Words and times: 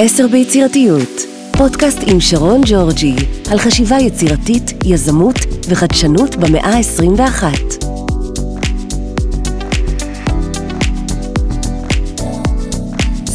עשר 0.00 0.26
ביצירתיות, 0.28 1.26
פודקאסט 1.58 1.98
עם 2.06 2.20
שרון 2.20 2.60
ג'ורג'י 2.66 3.14
על 3.50 3.58
חשיבה 3.58 3.96
יצירתית, 3.96 4.72
יזמות 4.84 5.34
וחדשנות 5.68 6.36
במאה 6.36 6.70
ה-21. 6.74 7.44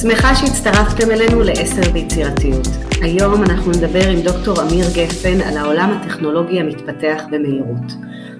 שמחה 0.01 0.35
שהצטרפתם 0.35 1.11
אלינו 1.11 1.41
לעשר 1.41 1.91
ביצירתיות. 1.91 2.67
היום 3.01 3.43
אנחנו 3.43 3.71
נדבר 3.71 4.09
עם 4.09 4.19
דוקטור 4.21 4.61
אמיר 4.61 4.85
גפן 4.93 5.41
על 5.41 5.57
העולם 5.57 5.89
הטכנולוגי 5.89 6.59
המתפתח 6.59 7.23
במהירות. 7.31 7.91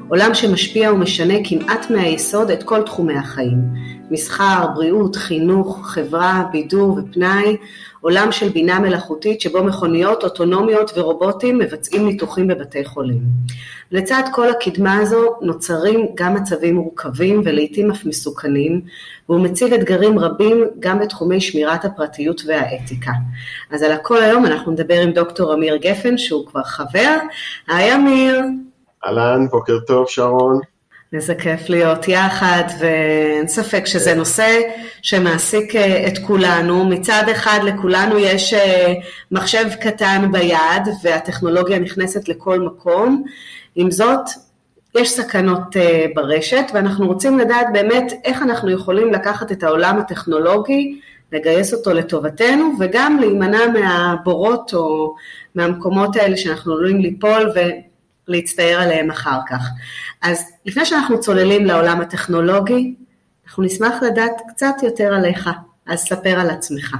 עולם 0.09 0.33
שמשפיע 0.33 0.93
ומשנה 0.93 1.33
כמעט 1.43 1.89
מהיסוד 1.89 2.51
את 2.51 2.63
כל 2.63 2.81
תחומי 2.81 3.17
החיים. 3.17 3.57
מסחר, 4.11 4.67
בריאות, 4.75 5.15
חינוך, 5.15 5.79
חברה, 5.83 6.43
בידור 6.51 6.97
ופנאי, 6.97 7.57
עולם 8.01 8.31
של 8.31 8.49
בינה 8.49 8.79
מלאכותית 8.79 9.41
שבו 9.41 9.63
מכוניות 9.63 10.23
אוטונומיות 10.23 10.91
ורובוטים 10.97 11.57
מבצעים 11.57 12.05
ניתוחים 12.05 12.47
בבתי 12.47 12.85
חולים. 12.85 13.21
לצד 13.91 14.23
כל 14.31 14.49
הקדמה 14.49 14.97
הזו 14.97 15.35
נוצרים 15.41 16.07
גם 16.15 16.33
מצבים 16.33 16.75
מורכבים 16.75 17.41
ולעיתים 17.45 17.91
אף 17.91 18.05
מסוכנים, 18.05 18.81
והוא 19.29 19.41
מציב 19.41 19.73
אתגרים 19.73 20.19
רבים 20.19 20.63
גם 20.79 20.99
בתחומי 20.99 21.41
שמירת 21.41 21.85
הפרטיות 21.85 22.41
והאתיקה. 22.45 23.11
אז 23.71 23.83
על 23.83 23.91
הכל 23.91 24.23
היום 24.23 24.45
אנחנו 24.45 24.71
נדבר 24.71 25.01
עם 25.01 25.11
דוקטור 25.11 25.53
אמיר 25.53 25.75
גפן 25.75 26.17
שהוא 26.17 26.47
כבר 26.47 26.63
חבר. 26.63 27.17
היי 27.67 27.95
אמיר. 27.95 28.41
אהלן, 29.05 29.47
בוקר 29.51 29.79
טוב 29.87 30.09
שרון. 30.09 30.59
איזה 31.13 31.35
כיף 31.35 31.69
להיות 31.69 32.07
יחד, 32.07 32.63
ואין 32.79 33.47
ספק 33.47 33.85
שזה 33.85 34.13
נושא 34.13 34.61
שמעסיק 35.01 35.75
אה, 35.75 36.07
את 36.07 36.17
כולנו. 36.17 36.85
מצד 36.85 37.23
אחד 37.31 37.59
לכולנו 37.63 38.19
יש 38.19 38.53
אה, 38.53 38.93
מחשב 39.31 39.65
קטן 39.81 40.31
ביד, 40.31 40.87
והטכנולוגיה 41.03 41.79
נכנסת 41.79 42.29
לכל 42.29 42.59
מקום. 42.59 43.23
עם 43.75 43.91
זאת, 43.91 44.29
יש 44.97 45.11
סכנות 45.11 45.77
אה, 45.77 46.05
ברשת, 46.15 46.65
ואנחנו 46.73 47.07
רוצים 47.07 47.39
לדעת 47.39 47.67
באמת 47.73 48.13
איך 48.23 48.41
אנחנו 48.41 48.71
יכולים 48.71 49.13
לקחת 49.13 49.51
את 49.51 49.63
העולם 49.63 49.99
הטכנולוגי, 49.99 50.99
לגייס 51.31 51.73
אותו 51.73 51.93
לטובתנו, 51.93 52.71
וגם 52.79 53.17
להימנע 53.19 53.67
מהבורות 53.67 54.73
או 54.73 55.15
מהמקומות 55.55 56.15
האלה 56.15 56.37
שאנחנו 56.37 56.73
עלולים 56.73 56.99
ליפול, 56.99 57.51
להצטער 58.27 58.81
עליהם 58.81 59.11
אחר 59.11 59.39
כך. 59.49 59.69
אז 60.21 60.51
לפני 60.65 60.85
שאנחנו 60.85 61.19
צוללים 61.19 61.65
לעולם 61.65 62.01
הטכנולוגי, 62.01 62.95
אנחנו 63.45 63.63
נשמח 63.63 64.03
לדעת 64.03 64.41
קצת 64.49 64.75
יותר 64.83 65.13
עליך, 65.13 65.49
אז 65.87 65.99
ספר 65.99 66.39
על 66.39 66.49
עצמך. 66.49 66.95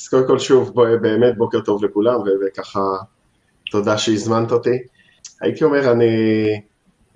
אז 0.00 0.08
קודם 0.08 0.26
כל 0.26 0.38
שוב, 0.38 0.82
באמת 1.00 1.36
בוקר 1.36 1.60
טוב 1.60 1.84
לכולם, 1.84 2.20
וככה 2.46 2.80
תודה 3.70 3.98
שהזמנת 3.98 4.52
אותי. 4.52 4.78
הייתי 5.40 5.64
אומר, 5.64 5.92
אני 5.92 6.12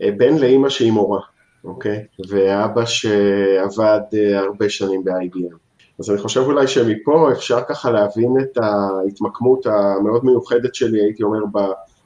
בן 0.00 0.38
לאימא 0.38 0.68
שהיא 0.68 0.92
מורה, 0.92 1.20
אוקיי? 1.64 2.04
ואבא 2.28 2.84
שעבד 2.84 4.00
אה, 4.14 4.38
הרבה 4.38 4.68
שנים 4.68 5.04
ב-IBM. 5.04 5.56
אז 5.98 6.10
אני 6.10 6.18
חושב 6.18 6.40
אולי 6.40 6.66
שמפה 6.66 7.32
אפשר 7.32 7.60
ככה 7.68 7.90
להבין 7.90 8.36
את 8.42 8.58
ההתמקמות 8.58 9.66
המאוד 9.66 10.24
מיוחדת 10.24 10.74
שלי, 10.74 11.00
הייתי 11.00 11.22
אומר, 11.22 11.38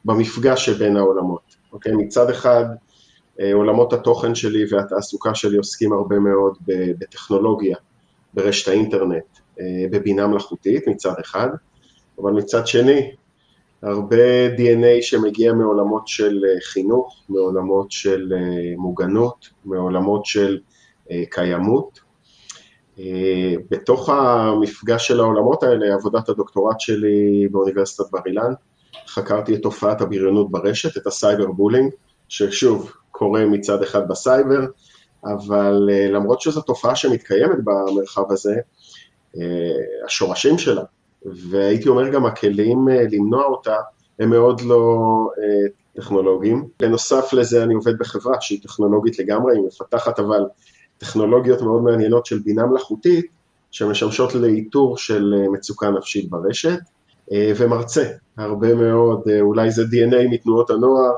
במפגש 0.04 0.66
שבין 0.66 0.96
העולמות, 0.96 1.56
אוקיי? 1.72 1.92
מצד 1.92 2.30
אחד, 2.30 2.64
אה, 3.40 3.54
עולמות 3.54 3.92
התוכן 3.92 4.34
שלי 4.34 4.64
והתעסוקה 4.70 5.34
שלי 5.34 5.56
עוסקים 5.56 5.92
הרבה 5.92 6.18
מאוד 6.18 6.58
בטכנולוגיה, 6.98 7.76
ברשת 8.34 8.68
האינטרנט, 8.68 9.24
אה, 9.60 9.84
בבינה 9.90 10.26
מלאכותית 10.26 10.88
מצד 10.88 11.14
אחד, 11.20 11.48
אבל 12.20 12.32
מצד 12.32 12.66
שני, 12.66 13.10
הרבה 13.82 14.48
DNA 14.56 15.02
שמגיע 15.02 15.52
מעולמות 15.52 16.08
של 16.08 16.42
אה, 16.48 16.60
חינוך, 16.60 17.22
מעולמות 17.28 17.90
של 17.90 18.32
מוגנות, 18.76 19.48
מעולמות 19.64 20.26
של 20.26 20.58
קיימות. 21.30 22.00
בתוך 23.70 24.08
המפגש 24.08 25.08
של 25.08 25.20
העולמות 25.20 25.62
האלה, 25.62 25.94
עבודת 25.94 26.28
הדוקטורט 26.28 26.80
שלי 26.80 27.48
באוניברסיטת 27.50 28.10
בר 28.10 28.18
אילן, 28.26 28.52
חקרתי 29.14 29.54
את 29.54 29.62
תופעת 29.62 30.00
הבריונות 30.00 30.50
ברשת, 30.50 30.96
את 30.96 31.06
ה 31.06 31.46
cyberbullying, 31.46 31.92
ששוב, 32.28 32.92
קורה 33.10 33.46
מצד 33.46 33.82
אחד 33.82 34.08
בסייבר, 34.08 34.66
אבל 35.24 35.88
אה, 35.92 36.10
למרות 36.10 36.40
שזו 36.40 36.60
תופעה 36.60 36.96
שמתקיימת 36.96 37.58
במרחב 37.64 38.32
הזה, 38.32 38.54
אה, 39.36 40.04
השורשים 40.06 40.58
שלה, 40.58 40.82
והייתי 41.24 41.88
אומר 41.88 42.08
גם 42.08 42.26
הכלים 42.26 42.88
אה, 42.88 43.02
למנוע 43.10 43.44
אותה, 43.44 43.76
הם 44.18 44.30
מאוד 44.30 44.60
לא 44.60 44.98
טכנולוגיים. 45.96 46.68
בנוסף 46.80 47.32
לזה 47.32 47.62
אני 47.62 47.74
עובד 47.74 47.98
בחברה 47.98 48.40
שהיא 48.40 48.62
טכנולוגית 48.62 49.18
לגמרי, 49.18 49.56
היא 49.56 49.62
מפתחת 49.66 50.18
אבל 50.18 50.44
טכנולוגיות 50.98 51.62
מאוד 51.62 51.82
מעניינות 51.82 52.26
של 52.26 52.38
בינה 52.38 52.66
מלאכותית, 52.66 53.26
שמשמשות 53.70 54.34
לאיתור 54.34 54.96
של 54.96 55.34
מצוקה 55.52 55.90
נפשית 55.90 56.30
ברשת, 56.30 56.78
ומרצה 57.56 58.04
הרבה 58.38 58.74
מאוד, 58.74 59.22
אולי 59.40 59.70
זה 59.70 59.82
DNA 59.82 60.28
מתנועות 60.30 60.70
הנוער, 60.70 61.12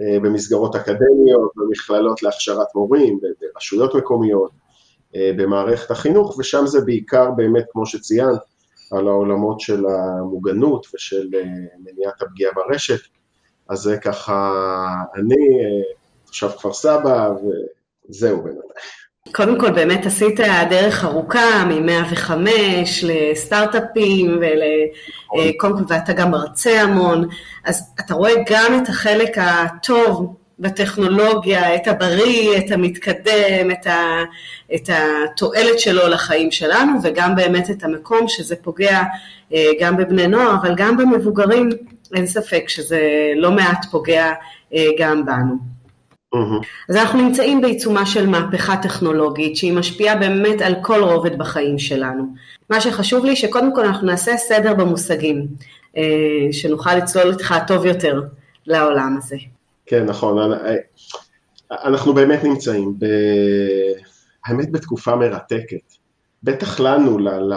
אה, 0.00 0.20
במסגרות 0.22 0.76
אקדמיות, 0.76 1.52
במכללות 1.56 2.22
להכשרת 2.22 2.66
מורים, 2.74 3.20
ברשויות 3.54 3.94
מקומיות, 3.94 4.50
אה, 5.16 5.30
במערכת 5.36 5.90
החינוך, 5.90 6.38
ושם 6.38 6.66
זה 6.66 6.80
בעיקר 6.80 7.30
באמת, 7.30 7.64
כמו 7.70 7.86
שציינת, 7.86 8.40
על 8.92 9.08
העולמות 9.08 9.60
של 9.60 9.84
המוגנות 9.86 10.86
ושל 10.94 11.28
אה, 11.34 11.42
מניעת 11.84 12.22
הפגיעה 12.22 12.52
ברשת. 12.54 13.00
אז 13.68 13.78
זה 13.78 13.96
ככה, 13.96 14.54
אני 15.14 15.36
תושב 16.26 16.48
כפר 16.48 16.72
סבא, 16.72 17.30
וזהו 18.08 18.42
בינתיים. 18.42 18.68
קודם 19.32 19.60
כל 19.60 19.70
באמת 19.70 20.06
עשית 20.06 20.40
דרך 20.70 21.04
ארוכה 21.04 21.64
מ-105 21.64 22.30
לסטארט-אפים 23.02 24.38
ול... 24.40 24.62
קודם 25.56 25.78
כל 25.78 25.84
ואתה 25.88 26.12
גם 26.12 26.30
מרצה 26.30 26.82
המון, 26.82 27.28
אז 27.64 27.94
אתה 28.00 28.14
רואה 28.14 28.32
גם 28.50 28.80
את 28.82 28.88
החלק 28.88 29.38
הטוב 29.38 30.36
בטכנולוגיה, 30.58 31.74
את 31.74 31.88
הבריא, 31.88 32.58
את 32.58 32.70
המתקדם, 32.70 33.70
את, 33.72 33.86
ה, 33.86 34.22
את 34.74 34.90
התועלת 34.92 35.78
שלו 35.78 36.08
לחיים 36.08 36.50
שלנו 36.50 36.92
וגם 37.02 37.36
באמת 37.36 37.70
את 37.70 37.84
המקום 37.84 38.28
שזה 38.28 38.56
פוגע 38.56 39.02
אה, 39.54 39.70
גם 39.80 39.96
בבני 39.96 40.26
נוער 40.26 40.54
אבל 40.62 40.74
גם 40.76 40.96
במבוגרים, 40.96 41.70
אין 42.14 42.26
ספק 42.26 42.64
שזה 42.68 43.00
לא 43.36 43.50
מעט 43.50 43.84
פוגע 43.90 44.32
אה, 44.74 44.86
גם 44.98 45.26
בנו. 45.26 45.77
Mm-hmm. 46.34 46.66
אז 46.88 46.96
אנחנו 46.96 47.22
נמצאים 47.22 47.60
בעיצומה 47.60 48.06
של 48.06 48.26
מהפכה 48.26 48.76
טכנולוגית 48.76 49.56
שהיא 49.56 49.72
משפיעה 49.72 50.16
באמת 50.16 50.60
על 50.60 50.74
כל 50.82 51.02
רובד 51.02 51.38
בחיים 51.38 51.78
שלנו. 51.78 52.24
מה 52.70 52.80
שחשוב 52.80 53.24
לי 53.24 53.36
שקודם 53.36 53.74
כל 53.74 53.84
אנחנו 53.84 54.06
נעשה 54.06 54.36
סדר 54.36 54.74
במושגים, 54.74 55.46
אה, 55.96 56.52
שנוכל 56.52 56.94
לצלול 56.94 57.32
איתך 57.32 57.54
טוב 57.66 57.86
יותר 57.86 58.22
לעולם 58.66 59.18
הזה. 59.18 59.36
כן, 59.86 60.04
נכון. 60.04 60.52
אה, 60.52 60.74
אנחנו 61.70 62.14
באמת 62.14 62.44
נמצאים, 62.44 62.94
ב... 62.98 63.06
האמת 64.46 64.72
בתקופה 64.72 65.16
מרתקת. 65.16 65.92
בטח 66.42 66.80
לנו, 66.80 67.18
ל... 67.18 67.28
ל... 67.28 67.54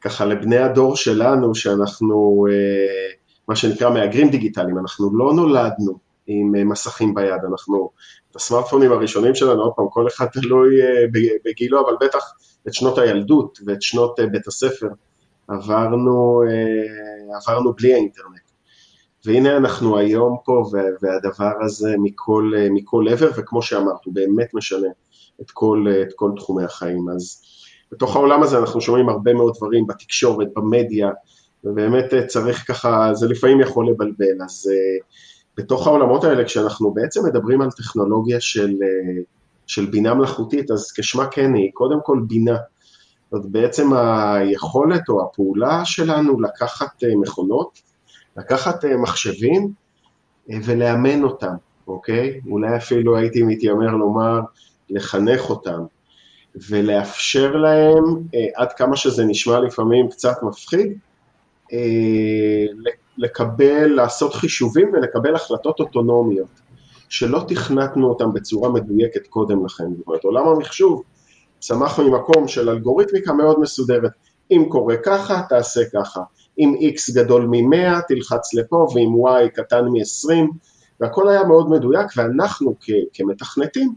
ככה 0.00 0.24
לבני 0.24 0.58
הדור 0.58 0.96
שלנו, 0.96 1.54
שאנחנו, 1.54 2.46
אה, 2.50 3.14
מה 3.48 3.56
שנקרא 3.56 3.90
מהגרים 3.90 4.30
דיגיטליים, 4.30 4.78
אנחנו 4.78 5.18
לא 5.18 5.32
נולדנו 5.34 6.11
עם 6.26 6.54
אה, 6.54 6.64
מסכים 6.64 7.14
ביד, 7.14 7.40
אנחנו, 7.50 7.90
את 8.30 8.36
הסמארטפונים 8.36 8.92
הראשונים 8.92 9.34
שלנו, 9.34 9.62
עוד 9.62 9.72
פעם, 9.76 9.86
כל 9.90 10.06
אחד 10.08 10.26
תלוי 10.26 10.82
אה, 10.82 11.04
בגילו, 11.44 11.80
אבל 11.80 11.96
בטח 12.00 12.32
את 12.68 12.74
שנות 12.74 12.98
הילדות 12.98 13.58
ואת 13.66 13.82
שנות 13.82 14.20
אה, 14.20 14.26
בית 14.26 14.46
הספר 14.46 14.88
עברנו, 15.48 16.42
עברנו 17.36 17.72
בלי 17.72 17.94
האינטרנט. 17.94 18.40
והנה 19.26 19.56
אנחנו 19.56 19.98
היום 19.98 20.36
פה, 20.44 20.64
והדבר 21.02 21.52
הזה 21.64 21.94
מכל, 22.02 22.52
מכל 22.70 23.04
עבר, 23.10 23.30
וכמו 23.36 23.62
שאמרת, 23.62 24.04
הוא 24.04 24.14
באמת 24.14 24.54
משנה 24.54 24.88
את 25.40 25.50
כל, 25.50 25.86
את 26.02 26.12
כל 26.16 26.30
תחומי 26.36 26.64
החיים. 26.64 27.08
אז 27.14 27.42
בתוך 27.92 28.16
העולם 28.16 28.42
הזה 28.42 28.58
אנחנו 28.58 28.80
שומעים 28.80 29.08
הרבה 29.08 29.34
מאוד 29.34 29.54
דברים 29.56 29.86
בתקשורת, 29.86 30.48
במדיה, 30.56 31.10
ובאמת 31.64 32.04
צריך 32.26 32.64
ככה, 32.68 33.10
זה 33.14 33.28
לפעמים 33.28 33.60
יכול 33.60 33.88
לבלבל, 33.88 34.42
אז 34.44 34.70
בתוך 35.56 35.86
העולמות 35.86 36.24
האלה, 36.24 36.44
כשאנחנו 36.44 36.90
בעצם 36.90 37.26
מדברים 37.26 37.60
על 37.60 37.70
טכנולוגיה 37.70 38.40
של, 38.40 38.70
אה, 38.82 39.22
של 39.66 39.86
בינה 39.86 40.14
מלאכותית, 40.14 40.70
אז 40.70 40.92
כשמה 40.92 41.26
כן 41.26 41.54
היא, 41.54 41.70
קודם 41.74 41.98
כל 42.02 42.20
בינה. 42.26 42.56
זאת 43.32 43.46
בעצם 43.46 43.92
היכולת 43.92 45.08
או 45.08 45.22
הפעולה 45.22 45.84
שלנו 45.84 46.40
לקחת 46.40 47.04
אה, 47.04 47.08
מכונות, 47.16 47.78
לקחת 48.36 48.84
אה, 48.84 48.96
מחשבים 48.96 49.72
ולאמן 50.64 51.22
אותם, 51.22 51.54
אוקיי? 51.86 52.40
אולי 52.50 52.76
אפילו 52.76 53.16
הייתי 53.16 53.42
מתיימר 53.42 53.90
לומר 53.96 54.40
לחנך 54.90 55.50
אותם. 55.50 55.80
ולאפשר 56.68 57.56
להם, 57.56 58.04
עד 58.54 58.72
כמה 58.72 58.96
שזה 58.96 59.24
נשמע 59.24 59.60
לפעמים 59.60 60.08
קצת 60.08 60.36
מפחיד, 60.42 60.98
לקבל, 63.18 63.86
לעשות 63.86 64.34
חישובים 64.34 64.90
ולקבל 64.92 65.34
החלטות 65.34 65.80
אוטונומיות, 65.80 66.48
שלא 67.08 67.44
תכנתנו 67.48 68.08
אותם 68.08 68.32
בצורה 68.32 68.70
מדויקת 68.70 69.26
קודם 69.26 69.66
לכן. 69.66 69.84
זאת 69.96 70.06
אומרת, 70.06 70.24
עולם 70.24 70.48
המחשוב 70.48 71.02
צמח 71.58 72.00
ממקום 72.00 72.48
של 72.48 72.70
אלגוריתמיקה 72.70 73.32
מאוד 73.32 73.60
מסודרת. 73.60 74.10
אם 74.50 74.64
קורה 74.68 74.96
ככה, 74.96 75.42
תעשה 75.48 75.80
ככה. 75.94 76.20
אם 76.58 76.74
x 76.80 77.14
גדול 77.14 77.46
מ-100, 77.46 78.00
תלחץ 78.08 78.54
לפה, 78.54 78.86
ואם 78.94 79.08
y 79.26 79.48
קטן 79.48 79.84
מ-20, 79.84 80.34
והכל 81.00 81.28
היה 81.28 81.44
מאוד 81.44 81.70
מדויק, 81.70 82.06
ואנחנו 82.16 82.74
כ- 82.80 82.90
כמתכנתים 83.12 83.94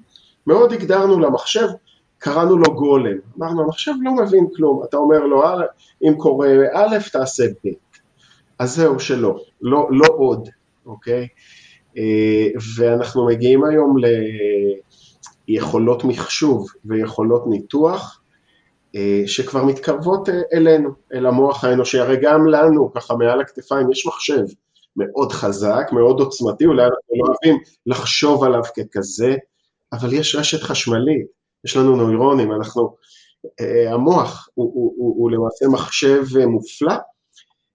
מאוד 0.47 0.73
הגדרנו 0.73 1.19
למחשב, 1.19 1.67
קראנו 2.17 2.57
לו 2.57 2.75
גולם. 2.75 3.17
אמרנו, 3.37 3.63
המחשב 3.63 3.91
לא 4.01 4.11
מבין 4.15 4.47
כלום, 4.55 4.83
אתה 4.89 4.97
אומר 4.97 5.19
לו, 5.19 5.43
אם 6.03 6.13
קורה 6.17 6.47
א', 6.73 6.97
תעשה 7.11 7.43
ב'. 7.47 7.69
אז 8.59 8.75
זהו 8.75 8.99
שלא, 8.99 9.35
לא, 9.61 9.87
לא 9.91 10.07
עוד, 10.17 10.49
אוקיי? 10.85 11.27
אה, 11.97 12.47
ואנחנו 12.77 13.25
מגיעים 13.25 13.65
היום 13.65 13.95
ליכולות 15.47 16.03
מחשוב 16.03 16.67
ויכולות 16.85 17.43
ניתוח 17.47 18.21
אה, 18.95 19.23
שכבר 19.25 19.63
מתקרבות 19.63 20.29
אה, 20.29 20.41
אלינו, 20.53 20.89
אל 21.13 21.25
המוח 21.25 21.63
האנושי, 21.63 21.99
הרי 21.99 22.17
גם 22.21 22.47
לנו, 22.47 22.91
ככה 22.93 23.15
מעל 23.15 23.41
הכתפיים, 23.41 23.91
יש 23.91 24.07
מחשב 24.07 24.43
מאוד 24.95 25.31
חזק, 25.31 25.87
מאוד 25.91 26.19
עוצמתי, 26.19 26.65
אולי 26.65 26.83
אנחנו 26.83 27.15
לא 27.15 27.27
אוהבים 27.27 27.61
לחשוב 27.85 28.43
עליו 28.43 28.61
ככזה, 28.63 29.35
אבל 29.93 30.13
יש 30.13 30.35
רשת 30.35 30.61
חשמלית, 30.61 31.27
יש 31.65 31.77
לנו 31.77 31.95
נוירונים, 31.95 32.51
אנחנו, 32.51 32.95
המוח 33.89 34.49
הוא, 34.53 34.71
הוא, 34.73 34.93
הוא, 34.97 35.15
הוא 35.17 35.31
למעשה 35.31 35.67
מחשב 35.67 36.23
מופלא, 36.47 36.93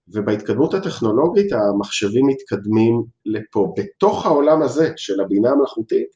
ובהתקדמות 0.07 0.73
הטכנולוגית 0.73 1.51
המחשבים 1.51 2.27
מתקדמים 2.27 3.03
לפה. 3.25 3.73
בתוך 3.77 4.25
העולם 4.25 4.61
הזה 4.61 4.93
של 4.97 5.21
הבינה 5.21 5.49
המלאכותית, 5.49 6.07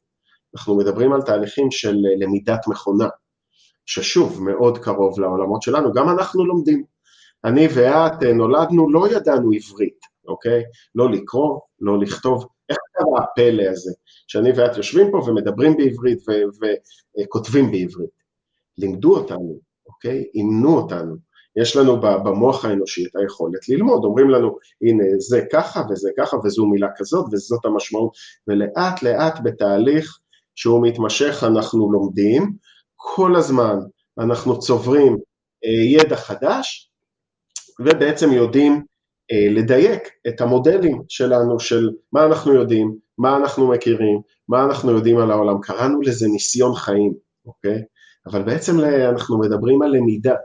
אנחנו 0.55 0.77
מדברים 0.77 1.13
על 1.13 1.21
תהליכים 1.21 1.71
של 1.71 1.95
למידת 2.19 2.67
מכונה, 2.67 3.07
ששוב, 3.85 4.43
מאוד 4.43 4.77
קרוב 4.77 5.19
לעולמות 5.19 5.61
שלנו, 5.61 5.93
גם 5.93 6.09
אנחנו 6.09 6.45
לומדים. 6.45 6.83
אני 7.45 7.67
ואת 7.75 8.23
נולדנו, 8.23 8.91
לא 8.91 9.07
ידענו 9.11 9.51
עברית, 9.51 9.99
אוקיי? 10.27 10.63
לא 10.95 11.11
לקרוא, 11.11 11.59
לא 11.79 11.99
לכתוב. 11.99 12.45
איך 12.69 12.77
קרה 12.93 13.23
הפלא 13.23 13.63
הזה, 13.63 13.91
שאני 14.27 14.49
ואת 14.55 14.77
יושבים 14.77 15.11
פה 15.11 15.17
ומדברים 15.17 15.77
בעברית 15.77 16.19
וכותבים 17.23 17.71
בעברית? 17.71 18.09
לימדו 18.77 19.17
אותנו, 19.17 19.59
אוקיי? 19.87 20.23
אימנו 20.35 20.77
אותנו. 20.77 21.15
יש 21.61 21.75
לנו 21.75 22.01
במוח 22.01 22.65
האנושי 22.65 23.05
את 23.05 23.15
היכולת 23.15 23.69
ללמוד, 23.69 24.03
אומרים 24.03 24.29
לנו, 24.29 24.57
הנה 24.81 25.03
זה 25.17 25.41
ככה 25.51 25.81
וזה 25.89 26.09
ככה 26.17 26.37
וזו 26.43 26.65
מילה 26.65 26.87
כזאת 26.97 27.25
וזאת 27.31 27.65
המשמעות, 27.65 28.11
ולאט 28.47 29.03
לאט 29.03 29.39
בתהליך 29.43 30.19
שהוא 30.55 30.87
מתמשך 30.87 31.43
אנחנו 31.47 31.91
לומדים, 31.91 32.53
כל 32.95 33.35
הזמן 33.35 33.79
אנחנו 34.19 34.59
צוברים 34.59 35.17
אה, 35.65 35.83
ידע 35.85 36.15
חדש, 36.15 36.91
ובעצם 37.79 38.31
יודעים 38.31 38.83
אה, 39.31 39.47
לדייק 39.51 40.09
את 40.27 40.41
המודלים 40.41 41.01
שלנו 41.09 41.59
של 41.59 41.89
מה 42.13 42.25
אנחנו 42.25 42.53
יודעים, 42.53 42.95
מה 43.17 43.37
אנחנו 43.37 43.67
מכירים, 43.67 44.21
מה 44.49 44.65
אנחנו 44.65 44.91
יודעים 44.91 45.17
על 45.17 45.31
העולם, 45.31 45.61
קראנו 45.61 46.01
לזה 46.01 46.27
ניסיון 46.27 46.75
חיים, 46.75 47.13
אוקיי? 47.45 47.81
אבל 48.27 48.43
בעצם 48.43 48.79
אנחנו 49.09 49.39
מדברים 49.39 49.81
על 49.81 49.89
למידה, 49.95 50.35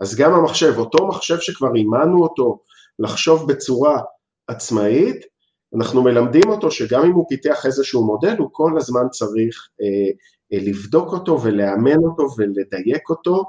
אז 0.00 0.16
גם 0.16 0.34
המחשב, 0.34 0.74
אותו 0.78 1.06
מחשב 1.06 1.36
שכבר 1.40 1.74
אימנו 1.74 2.22
אותו 2.22 2.58
לחשוב 2.98 3.52
בצורה 3.52 4.00
עצמאית, 4.48 5.24
אנחנו 5.76 6.02
מלמדים 6.02 6.48
אותו 6.48 6.70
שגם 6.70 7.04
אם 7.04 7.12
הוא 7.12 7.26
פיתח 7.28 7.66
איזשהו 7.66 8.06
מודל, 8.06 8.36
הוא 8.38 8.48
כל 8.52 8.72
הזמן 8.76 9.08
צריך 9.10 9.68
אה, 9.82 10.10
אה, 10.52 10.64
לבדוק 10.64 11.12
אותו 11.12 11.42
ולאמן 11.42 12.04
אותו 12.04 12.26
ולדייק 12.38 13.10
אותו, 13.10 13.44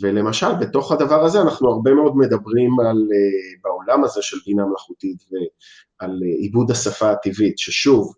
ולמשל 0.00 0.54
בתוך 0.60 0.92
הדבר 0.92 1.24
הזה 1.24 1.40
אנחנו 1.40 1.70
הרבה 1.70 1.94
מאוד 1.94 2.16
מדברים 2.16 2.80
על, 2.80 2.86
אה, 2.86 3.60
בעולם 3.62 4.04
הזה 4.04 4.22
של 4.22 4.36
בינה 4.46 4.66
מלאכותית 4.66 5.24
ועל 5.30 6.20
אה, 6.24 6.28
עיבוד 6.28 6.70
השפה 6.70 7.10
הטבעית, 7.10 7.58
ששוב, 7.58 8.14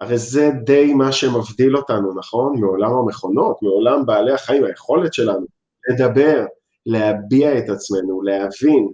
הרי 0.00 0.18
זה 0.18 0.50
די 0.64 0.94
מה 0.94 1.12
שמבדיל 1.12 1.76
אותנו, 1.76 2.14
נכון? 2.18 2.60
מעולם 2.60 2.92
המכונות, 2.92 3.62
מעולם 3.62 4.06
בעלי 4.06 4.32
החיים, 4.32 4.64
היכולת 4.64 5.14
שלנו 5.14 5.46
לדבר, 5.90 6.46
להביע 6.86 7.58
את 7.58 7.68
עצמנו, 7.68 8.22
להבין. 8.22 8.88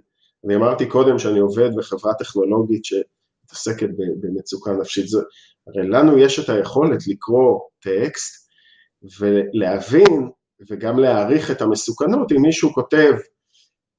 אני 0.45 0.55
אמרתי 0.55 0.85
קודם 0.85 1.19
שאני 1.19 1.39
עובד 1.39 1.75
בחברה 1.75 2.13
טכנולוגית 2.13 2.85
שמתעסקת 2.85 3.89
במצוקה 4.21 4.71
נפשית, 4.71 5.07
זה, 5.07 5.19
הרי 5.67 5.87
לנו 5.87 6.17
יש 6.17 6.39
את 6.39 6.49
היכולת 6.49 7.07
לקרוא 7.07 7.59
טקסט 7.79 8.49
ולהבין 9.19 10.29
וגם 10.69 10.99
להעריך 10.99 11.51
את 11.51 11.61
המסוכנות 11.61 12.31
אם 12.31 12.41
מישהו 12.41 12.73
כותב 12.73 13.13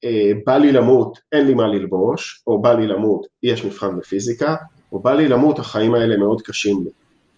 אה, 0.03 0.31
בא 0.45 0.57
לי 0.57 0.71
למות, 0.71 1.19
אין 1.31 1.47
לי 1.47 1.53
מה 1.53 1.67
ללבוש, 1.67 2.43
או 2.47 2.61
בא 2.61 2.73
לי 2.73 2.87
למות, 2.87 3.27
יש 3.43 3.65
מבחן 3.65 3.97
בפיזיקה, 3.97 4.55
או 4.91 4.99
בא 4.99 5.13
לי 5.13 5.27
למות, 5.27 5.59
החיים 5.59 5.93
האלה 5.93 6.17
מאוד 6.17 6.41
קשים 6.41 6.83
לי. 6.83 6.89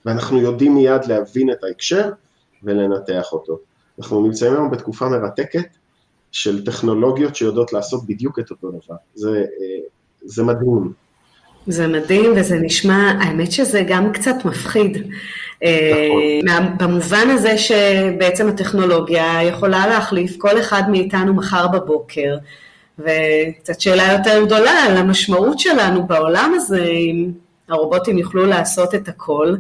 ואנחנו 0.05 0.41
יודעים 0.41 0.75
מיד 0.75 1.05
להבין 1.05 1.51
את 1.51 1.63
ההקשר 1.63 2.09
ולנתח 2.63 3.33
אותו. 3.33 3.59
אנחנו 3.99 4.25
נמצאים 4.25 4.53
היום 4.53 4.71
בתקופה 4.71 5.09
מרתקת, 5.09 5.77
של 6.31 6.65
טכנולוגיות 6.65 7.35
שיודעות 7.35 7.73
לעשות 7.73 8.05
בדיוק 8.05 8.39
את 8.39 8.51
אותו 8.51 8.69
דבר. 8.69 8.95
זה, 9.15 9.29
אה, 9.29 9.79
זה 10.25 10.43
מדהים. 10.43 10.91
זה 11.67 11.87
מדהים 11.87 12.31
וזה 12.35 12.59
נשמע, 12.59 13.13
האמת 13.19 13.51
שזה 13.51 13.83
גם 13.87 14.11
קצת 14.11 14.35
מפחיד. 14.45 14.97
נכון. 14.97 16.49
אה, 16.49 16.59
במובן 16.77 17.29
הזה 17.29 17.57
שבעצם 17.57 18.47
הטכנולוגיה 18.47 19.43
יכולה 19.43 19.87
להחליף 19.87 20.37
כל 20.37 20.59
אחד 20.59 20.81
מאיתנו 20.89 21.33
מחר 21.33 21.67
בבוקר, 21.67 22.37
וקצת 22.99 23.81
שאלה 23.81 24.13
יותר 24.13 24.45
גדולה 24.45 24.71
על 24.71 24.97
המשמעות 24.97 25.59
שלנו 25.59 26.07
בעולם 26.07 26.53
הזה, 26.55 26.83
אם 26.83 27.31
הרובוטים 27.69 28.17
יוכלו 28.17 28.45
לעשות 28.45 28.95
את 28.95 29.07
הכל, 29.07 29.55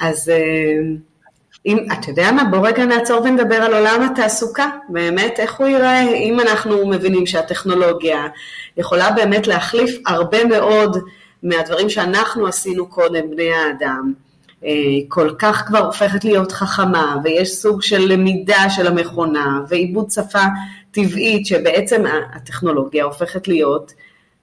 אז 0.00 0.28
אה, 0.28 0.78
אם, 1.66 1.78
אתה 1.92 2.10
יודע 2.10 2.32
מה, 2.32 2.44
בוא 2.44 2.68
רגע 2.68 2.84
נעצור 2.84 3.22
ונדבר 3.22 3.54
על 3.54 3.74
עולם 3.74 4.02
התעסוקה, 4.02 4.70
באמת, 4.88 5.34
איך 5.38 5.54
הוא 5.54 5.66
ייראה, 5.66 6.00
אם 6.14 6.40
אנחנו 6.40 6.86
מבינים 6.86 7.26
שהטכנולוגיה 7.26 8.26
יכולה 8.76 9.10
באמת 9.10 9.46
להחליף 9.46 9.98
הרבה 10.06 10.44
מאוד 10.44 10.96
מהדברים 11.42 11.90
שאנחנו 11.90 12.46
עשינו 12.46 12.86
קודם, 12.86 13.30
בני 13.30 13.52
האדם, 13.52 14.12
אה, 14.64 14.70
כל 15.08 15.30
כך 15.38 15.64
כבר 15.66 15.78
הופכת 15.78 16.24
להיות 16.24 16.52
חכמה, 16.52 17.16
ויש 17.24 17.54
סוג 17.54 17.82
של 17.82 18.12
למידה 18.12 18.70
של 18.70 18.86
המכונה, 18.86 19.60
ועיבוד 19.68 20.10
שפה 20.10 20.42
טבעית, 20.90 21.46
שבעצם 21.46 22.04
הטכנולוגיה 22.32 23.04
הופכת 23.04 23.48
להיות 23.48 23.92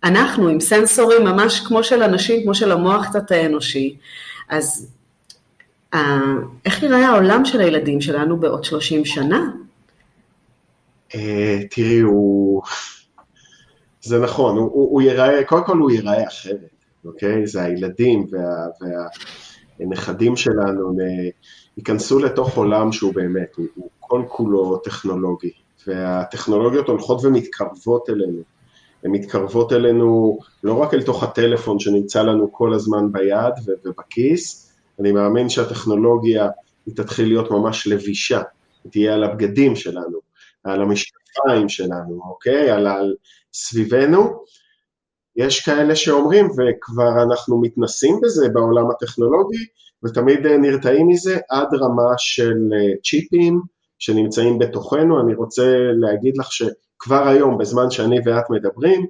אנחנו 0.03 0.47
עם 0.47 0.59
סנסורים 0.59 1.23
ממש 1.23 1.59
כמו 1.59 1.83
של 1.83 2.03
אנשים, 2.03 2.43
כמו 2.43 2.55
של 2.55 2.71
המוח 2.71 3.07
קצת 3.07 3.31
האנושי, 3.31 3.95
אז 4.49 4.87
איך 6.65 6.83
יראה 6.83 7.07
העולם 7.07 7.45
של 7.45 7.61
הילדים 7.61 8.01
שלנו 8.01 8.39
בעוד 8.39 8.63
30 8.63 9.05
שנה? 9.05 9.51
אה, 11.15 11.59
תראי, 11.71 11.99
הוא... 11.99 12.61
זה 14.01 14.19
נכון, 14.19 14.57
הוא, 14.57 14.71
הוא 14.71 15.01
ייראה, 15.01 15.43
קודם 15.43 15.65
כל 15.65 15.77
הוא 15.77 15.91
ייראה 15.91 16.27
אחרת, 16.27 16.85
אוקיי? 17.05 17.47
זה 17.47 17.63
הילדים 17.63 18.27
וה, 18.31 18.67
והנכדים 19.79 20.35
שלנו 20.35 20.97
ייכנסו 21.77 22.19
לתוך 22.19 22.57
עולם 22.57 22.91
שהוא 22.91 23.13
באמת, 23.13 23.55
הוא, 23.55 23.65
הוא 23.75 23.89
כל 23.99 24.23
כולו 24.27 24.77
טכנולוגי, 24.77 25.51
והטכנולוגיות 25.87 26.87
הולכות 26.87 27.25
ומתקרבות 27.25 28.09
אלינו. 28.09 28.41
הן 29.03 29.11
מתקרבות 29.11 29.73
אלינו 29.73 30.39
לא 30.63 30.73
רק 30.73 30.93
אל 30.93 31.03
תוך 31.03 31.23
הטלפון 31.23 31.79
שנמצא 31.79 32.21
לנו 32.21 32.51
כל 32.51 32.73
הזמן 32.73 33.11
ביד 33.11 33.53
ובכיס, 33.85 34.68
אני 34.99 35.11
מאמין 35.11 35.49
שהטכנולוגיה 35.49 36.49
היא 36.85 36.95
תתחיל 36.95 37.27
להיות 37.27 37.51
ממש 37.51 37.87
לבישה, 37.87 38.41
היא 38.83 38.91
תהיה 38.91 39.13
על 39.13 39.23
הבגדים 39.23 39.75
שלנו, 39.75 40.19
על 40.63 40.81
המשקפיים 40.81 41.69
שלנו, 41.69 42.21
אוקיי? 42.29 42.71
על, 42.71 42.87
על 42.87 43.15
סביבנו. 43.53 44.43
יש 45.35 45.65
כאלה 45.65 45.95
שאומרים, 45.95 46.45
וכבר 46.45 47.23
אנחנו 47.23 47.61
מתנסים 47.61 48.19
בזה 48.23 48.49
בעולם 48.53 48.91
הטכנולוגי, 48.91 49.65
ותמיד 50.03 50.47
נרתעים 50.47 51.07
מזה 51.07 51.37
עד 51.49 51.67
רמה 51.73 52.13
של 52.17 52.57
אה, 52.73 52.93
צ'יפים 53.03 53.61
שנמצאים 53.99 54.59
בתוכנו. 54.59 55.21
אני 55.21 55.35
רוצה 55.35 55.77
להגיד 55.93 56.37
לך 56.37 56.51
שכבר 56.51 57.27
היום, 57.27 57.57
בזמן 57.57 57.91
שאני 57.91 58.17
ואת 58.25 58.49
מדברים, 58.49 59.05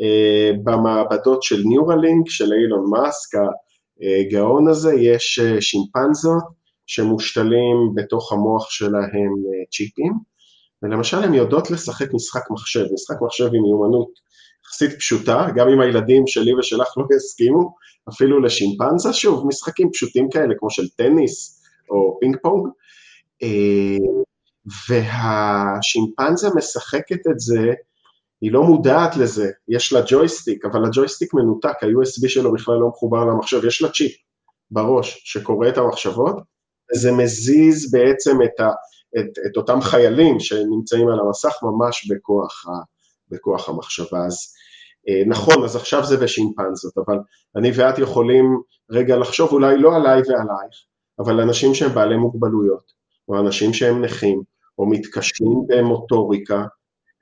אה, 0.00 0.50
במעבדות 0.64 1.42
של 1.42 1.62
ניורלינק, 1.64 2.28
של 2.28 2.52
אילון 2.52 2.90
מאסק, 2.90 3.38
הגאון 4.02 4.68
הזה, 4.68 4.94
יש 4.94 5.38
אה, 5.38 5.60
שימפנזות 5.60 6.42
שמושתלים 6.86 7.76
בתוך 7.94 8.32
המוח 8.32 8.70
שלהם 8.70 9.32
צ'יפים, 9.70 10.12
ולמשל 10.82 11.16
הן 11.16 11.34
יודעות 11.34 11.70
לשחק 11.70 12.14
משחק 12.14 12.50
מחשב, 12.50 12.84
משחק 12.92 13.16
מחשב 13.22 13.44
עם 13.44 13.62
מיומנות 13.62 14.08
יחסית 14.64 14.98
פשוטה, 14.98 15.46
גם 15.54 15.68
אם 15.68 15.80
הילדים 15.80 16.26
שלי 16.26 16.54
ושלך 16.54 16.88
לא 16.96 17.04
יסכימו, 17.16 17.74
אפילו 18.08 18.40
לשימפנזה, 18.40 19.12
שוב, 19.12 19.46
משחקים 19.46 19.90
פשוטים 19.92 20.30
כאלה 20.30 20.54
כמו 20.58 20.70
של 20.70 20.88
טניס 20.88 21.62
או 21.90 22.18
פינג 22.20 22.36
פונג, 22.42 22.68
והשימפנזה 24.88 26.48
משחקת 26.56 27.26
את 27.30 27.40
זה, 27.40 27.72
היא 28.42 28.52
לא 28.52 28.62
מודעת 28.62 29.16
לזה, 29.16 29.50
יש 29.68 29.92
לה 29.92 30.00
ג'ויסטיק, 30.06 30.64
אבל 30.64 30.84
הג'ויסטיק 30.84 31.34
מנותק, 31.34 31.82
ה-USB 31.82 32.28
שלו 32.28 32.52
בכלל 32.52 32.74
לא 32.74 32.88
מחובר 32.88 33.24
למחשב, 33.24 33.64
יש 33.64 33.82
לה 33.82 33.88
צ'יפ 33.88 34.12
בראש 34.70 35.22
שקורא 35.24 35.68
את 35.68 35.78
המחשבות, 35.78 36.36
וזה 36.92 37.12
מזיז 37.12 37.92
בעצם 37.92 38.42
את, 38.42 38.60
ה, 38.60 38.68
את, 39.18 39.38
את 39.46 39.56
אותם 39.56 39.80
חיילים 39.80 40.40
שנמצאים 40.40 41.08
על 41.08 41.20
המסך 41.20 41.52
ממש 41.62 42.10
בכוח, 42.10 42.66
ה, 42.68 42.70
בכוח 43.30 43.68
המחשבה. 43.68 44.26
אז 44.26 44.38
אה, 45.08 45.22
נכון, 45.26 45.64
אז 45.64 45.76
עכשיו 45.76 46.04
זה 46.04 46.16
בשימפנזות, 46.16 46.92
אבל 47.06 47.18
אני 47.56 47.70
ואת 47.74 47.98
יכולים 47.98 48.44
רגע 48.90 49.16
לחשוב 49.16 49.52
אולי 49.52 49.78
לא 49.78 49.96
עליי 49.96 50.20
ועלייך, 50.20 50.74
אבל 51.18 51.40
אנשים 51.40 51.74
שהם 51.74 51.94
בעלי 51.94 52.16
מוגבלויות, 52.16 52.92
או 53.28 53.40
אנשים 53.40 53.72
שהם 53.72 54.04
נכים, 54.04 54.42
או 54.78 54.86
מתקשים 54.86 55.64
במוטוריקה, 55.68 56.64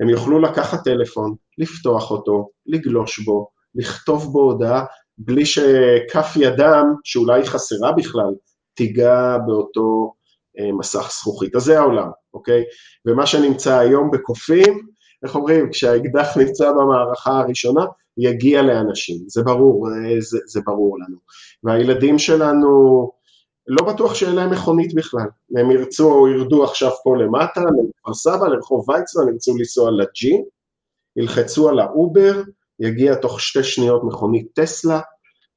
הם 0.00 0.08
יוכלו 0.08 0.38
לקחת 0.40 0.84
טלפון, 0.84 1.34
לפתוח 1.58 2.10
אותו, 2.10 2.48
לגלוש 2.66 3.18
בו, 3.18 3.48
לכתוב 3.74 4.32
בו 4.32 4.40
הודעה, 4.40 4.84
בלי 5.18 5.46
שכף 5.46 6.32
ידם, 6.36 6.84
שאולי 7.04 7.44
חסרה 7.44 7.92
בכלל, 7.92 8.34
תיגע 8.74 9.36
באותו 9.46 10.12
אה, 10.58 10.72
מסך 10.72 11.10
זכוכית. 11.20 11.56
אז 11.56 11.62
זה 11.62 11.78
העולם, 11.78 12.10
אוקיי? 12.34 12.62
ומה 13.06 13.26
שנמצא 13.26 13.78
היום 13.78 14.10
בקופים, 14.10 14.86
איך 15.24 15.34
אומרים, 15.34 15.70
כשהאקדח 15.70 16.36
נמצא 16.36 16.72
במערכה 16.72 17.38
הראשונה, 17.38 17.84
יגיע 18.18 18.62
לאנשים, 18.62 19.16
זה 19.26 19.42
ברור, 19.42 19.88
אה, 19.88 20.20
זה, 20.20 20.38
זה 20.46 20.60
ברור 20.66 20.98
לנו. 20.98 21.16
והילדים 21.64 22.18
שלנו, 22.18 23.10
לא 23.70 23.92
בטוח 23.92 24.14
שיהיה 24.14 24.32
להם 24.32 24.50
מכונית 24.50 24.94
בכלל. 24.94 25.26
הם 25.56 25.70
ירצו 25.70 26.12
או 26.12 26.28
ירדו 26.28 26.64
עכשיו 26.64 26.90
פה 27.04 27.16
למטה, 27.16 27.60
לכפר 27.60 28.14
סבא, 28.14 28.48
לרחוב 28.48 28.88
ויצמן, 28.88 29.28
ירצו 29.32 29.56
לנסוע 29.58 29.90
ל 29.90 30.08
G, 30.08 30.42
ילחצו 31.16 31.68
על 31.68 31.78
ה 31.78 31.89
Uber, 31.89 32.42
יגיע 32.80 33.14
תוך 33.14 33.40
שתי 33.40 33.62
שניות 33.62 34.04
מכונית 34.04 34.46
טסלה, 34.54 35.00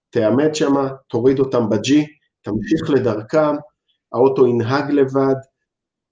תעמוד 0.10 0.56
שמה, 0.56 0.90
תוריד 1.08 1.40
אותם 1.40 1.70
ב 1.70 1.82
G, 1.82 2.06
תמשיך 2.42 2.90
לדרכם, 2.90 3.56
האוטו 4.14 4.48
ינהג 4.48 4.92
לבד. 4.92 5.36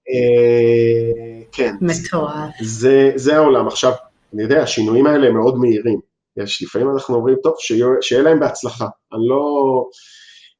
אה, 0.08 1.42
כן. 1.52 1.74
מטורף. 1.80 2.50
זה, 2.60 3.12
זה 3.14 3.36
העולם. 3.36 3.66
עכשיו, 3.66 3.92
אני 4.34 4.42
יודע, 4.42 4.62
השינויים 4.62 5.06
האלה 5.06 5.26
הם 5.26 5.34
מאוד 5.34 5.58
מהירים. 5.58 6.00
יש, 6.36 6.62
לפעמים 6.62 6.90
אנחנו 6.90 7.14
אומרים, 7.14 7.36
טוב, 7.42 7.54
שיהיה, 7.58 7.86
שיהיה 8.00 8.22
להם 8.22 8.40
בהצלחה. 8.40 8.86
אני 9.12 9.28
לא... 9.28 9.84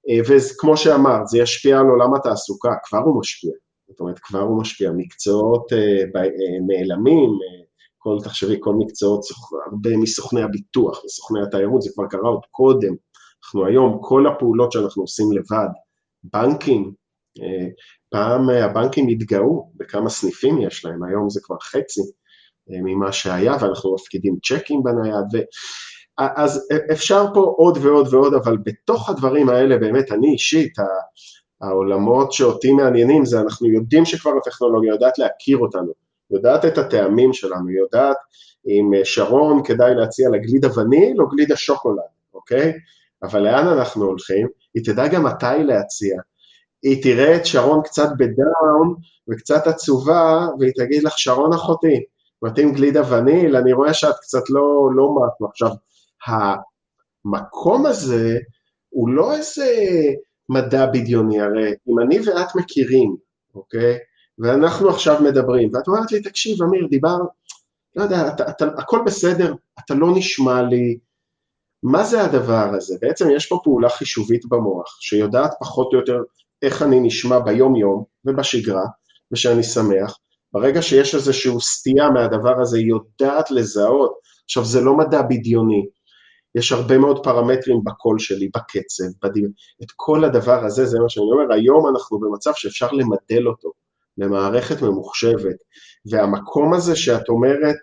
אה, 0.08 0.20
וכמו 0.28 0.76
שאמרת, 0.76 1.28
זה 1.28 1.38
ישפיע 1.38 1.78
על 1.78 1.86
עולם 1.86 2.14
התעסוקה, 2.14 2.70
כבר 2.84 2.98
הוא 2.98 3.20
משפיע. 3.20 3.52
זאת 3.88 4.00
אומרת, 4.00 4.18
כבר 4.18 4.40
הוא 4.40 4.60
משפיע. 4.60 4.90
מקצועות 4.96 5.72
אה, 5.72 6.20
אה, 6.20 6.28
נעלמים, 6.66 7.30
כל, 7.98 8.16
תחשבי, 8.24 8.56
כל 8.60 8.74
מקצועות, 8.78 9.20
הרבה 9.70 9.96
מסוכני 9.96 10.42
הביטוח 10.42 11.04
וסוכני 11.04 11.42
התיירות, 11.42 11.82
זה 11.82 11.90
כבר 11.94 12.06
קרה 12.10 12.28
עוד 12.28 12.42
קודם. 12.50 12.94
אנחנו 13.44 13.66
היום, 13.66 13.98
כל 14.00 14.26
הפעולות 14.26 14.72
שאנחנו 14.72 15.02
עושים 15.02 15.32
לבד, 15.32 15.68
בנקים, 16.24 16.92
פעם 18.10 18.48
הבנקים 18.50 19.08
התגאו 19.08 19.70
בכמה 19.76 20.10
סניפים 20.10 20.58
יש 20.58 20.84
להם, 20.84 21.04
היום 21.04 21.30
זה 21.30 21.40
כבר 21.42 21.56
חצי 21.60 22.00
ממה 22.68 23.12
שהיה, 23.12 23.52
ואנחנו 23.60 23.94
מפקידים 23.94 24.36
צ'קים 24.44 24.82
בנייד. 24.82 25.46
אז 26.18 26.68
אפשר 26.92 27.26
פה 27.34 27.54
עוד 27.56 27.78
ועוד 27.82 28.14
ועוד, 28.14 28.34
אבל 28.34 28.56
בתוך 28.64 29.10
הדברים 29.10 29.48
האלה 29.48 29.78
באמת, 29.78 30.12
אני 30.12 30.32
אישית, 30.32 30.74
העולמות 31.60 32.32
שאותי 32.32 32.72
מעניינים 32.72 33.24
זה 33.24 33.40
אנחנו 33.40 33.68
יודעים 33.68 34.04
שכבר 34.04 34.32
הטכנולוגיה 34.36 34.92
יודעת 34.92 35.18
להכיר 35.18 35.58
אותנו, 35.58 35.92
יודעת 36.30 36.64
את 36.64 36.78
הטעמים 36.78 37.32
שלנו, 37.32 37.70
יודעת 37.70 38.16
אם 38.66 38.90
שרון 39.04 39.62
כדאי 39.64 39.94
להציע 39.94 40.28
לה 40.28 40.38
גלידה 40.38 40.80
וניל 40.80 41.20
או 41.20 41.28
גלידה 41.28 41.56
שוקולד, 41.56 41.98
אוקיי? 42.34 42.72
אבל 43.22 43.40
לאן 43.40 43.66
אנחנו 43.66 44.04
הולכים? 44.04 44.48
היא 44.74 44.84
תדע 44.84 45.08
גם 45.08 45.24
מתי 45.24 45.64
להציע. 45.64 46.20
היא 46.82 47.02
תראה 47.02 47.36
את 47.36 47.46
שרון 47.46 47.82
קצת 47.82 48.08
בדאון 48.18 48.94
וקצת 49.30 49.66
עצובה, 49.66 50.46
והיא 50.58 50.72
תגיד 50.76 51.04
לך, 51.04 51.18
שרון 51.18 51.52
אחותי, 51.52 52.04
מתאים 52.42 52.72
גלידה 52.72 53.12
וניל, 53.12 53.56
אני 53.56 53.72
רואה 53.72 53.94
שאת 53.94 54.14
קצת 54.20 54.50
לא, 54.50 54.88
לא 54.94 55.10
מעט. 55.10 55.50
עכשיו, 55.50 55.70
המקום 56.26 57.86
הזה 57.86 58.38
הוא 58.88 59.08
לא 59.08 59.34
איזה 59.34 59.66
מדע 60.48 60.86
בדיוני, 60.86 61.40
הרי 61.40 61.74
אם 61.88 62.00
אני 62.00 62.18
ואת 62.20 62.56
מכירים, 62.56 63.16
אוקיי? 63.54 63.98
ואנחנו 64.38 64.90
עכשיו 64.90 65.22
מדברים, 65.22 65.70
ואת 65.74 65.88
אומרת 65.88 66.12
לי, 66.12 66.22
תקשיב, 66.22 66.62
אמיר, 66.62 66.86
דיבר, 66.90 67.18
לא 67.96 68.02
יודע, 68.02 68.28
אתה, 68.28 68.50
אתה, 68.50 68.64
הכל 68.78 69.00
בסדר, 69.06 69.54
אתה 69.84 69.94
לא 69.94 70.08
נשמע 70.16 70.62
לי, 70.62 70.98
מה 71.82 72.04
זה 72.04 72.22
הדבר 72.22 72.70
הזה? 72.74 72.96
בעצם 73.00 73.30
יש 73.30 73.46
פה 73.46 73.60
פעולה 73.64 73.88
חישובית 73.88 74.46
במוח, 74.48 74.96
שיודעת 75.00 75.52
פחות 75.60 75.88
או 75.92 75.98
יותר 75.98 76.18
איך 76.62 76.82
אני 76.82 77.00
נשמע 77.00 77.38
ביום-יום 77.38 78.04
ובשגרה, 78.24 78.84
ושאני 79.32 79.62
שמח. 79.62 80.18
ברגע 80.52 80.82
שיש 80.82 81.14
איזושהי 81.14 81.52
סטייה 81.60 82.10
מהדבר 82.10 82.60
הזה, 82.60 82.78
היא 82.78 82.86
יודעת 82.86 83.50
לזהות. 83.50 84.12
עכשיו, 84.44 84.64
זה 84.64 84.80
לא 84.80 84.96
מדע 84.96 85.22
בדיוני, 85.22 85.86
יש 86.54 86.72
הרבה 86.72 86.98
מאוד 86.98 87.24
פרמטרים 87.24 87.80
בקול 87.84 88.18
שלי, 88.18 88.48
בקצב, 88.56 89.04
בדיוק. 89.24 89.52
את 89.82 89.88
כל 89.96 90.24
הדבר 90.24 90.64
הזה, 90.64 90.86
זה 90.86 90.98
מה 90.98 91.08
שאני 91.08 91.26
אומר, 91.32 91.54
היום 91.54 91.88
אנחנו 91.88 92.20
במצב 92.20 92.50
שאפשר 92.54 92.88
למדל 92.92 93.48
אותו 93.48 93.72
למערכת 94.18 94.82
ממוחשבת, 94.82 95.56
והמקום 96.10 96.74
הזה 96.74 96.96
שאת 96.96 97.28
אומרת, 97.28 97.76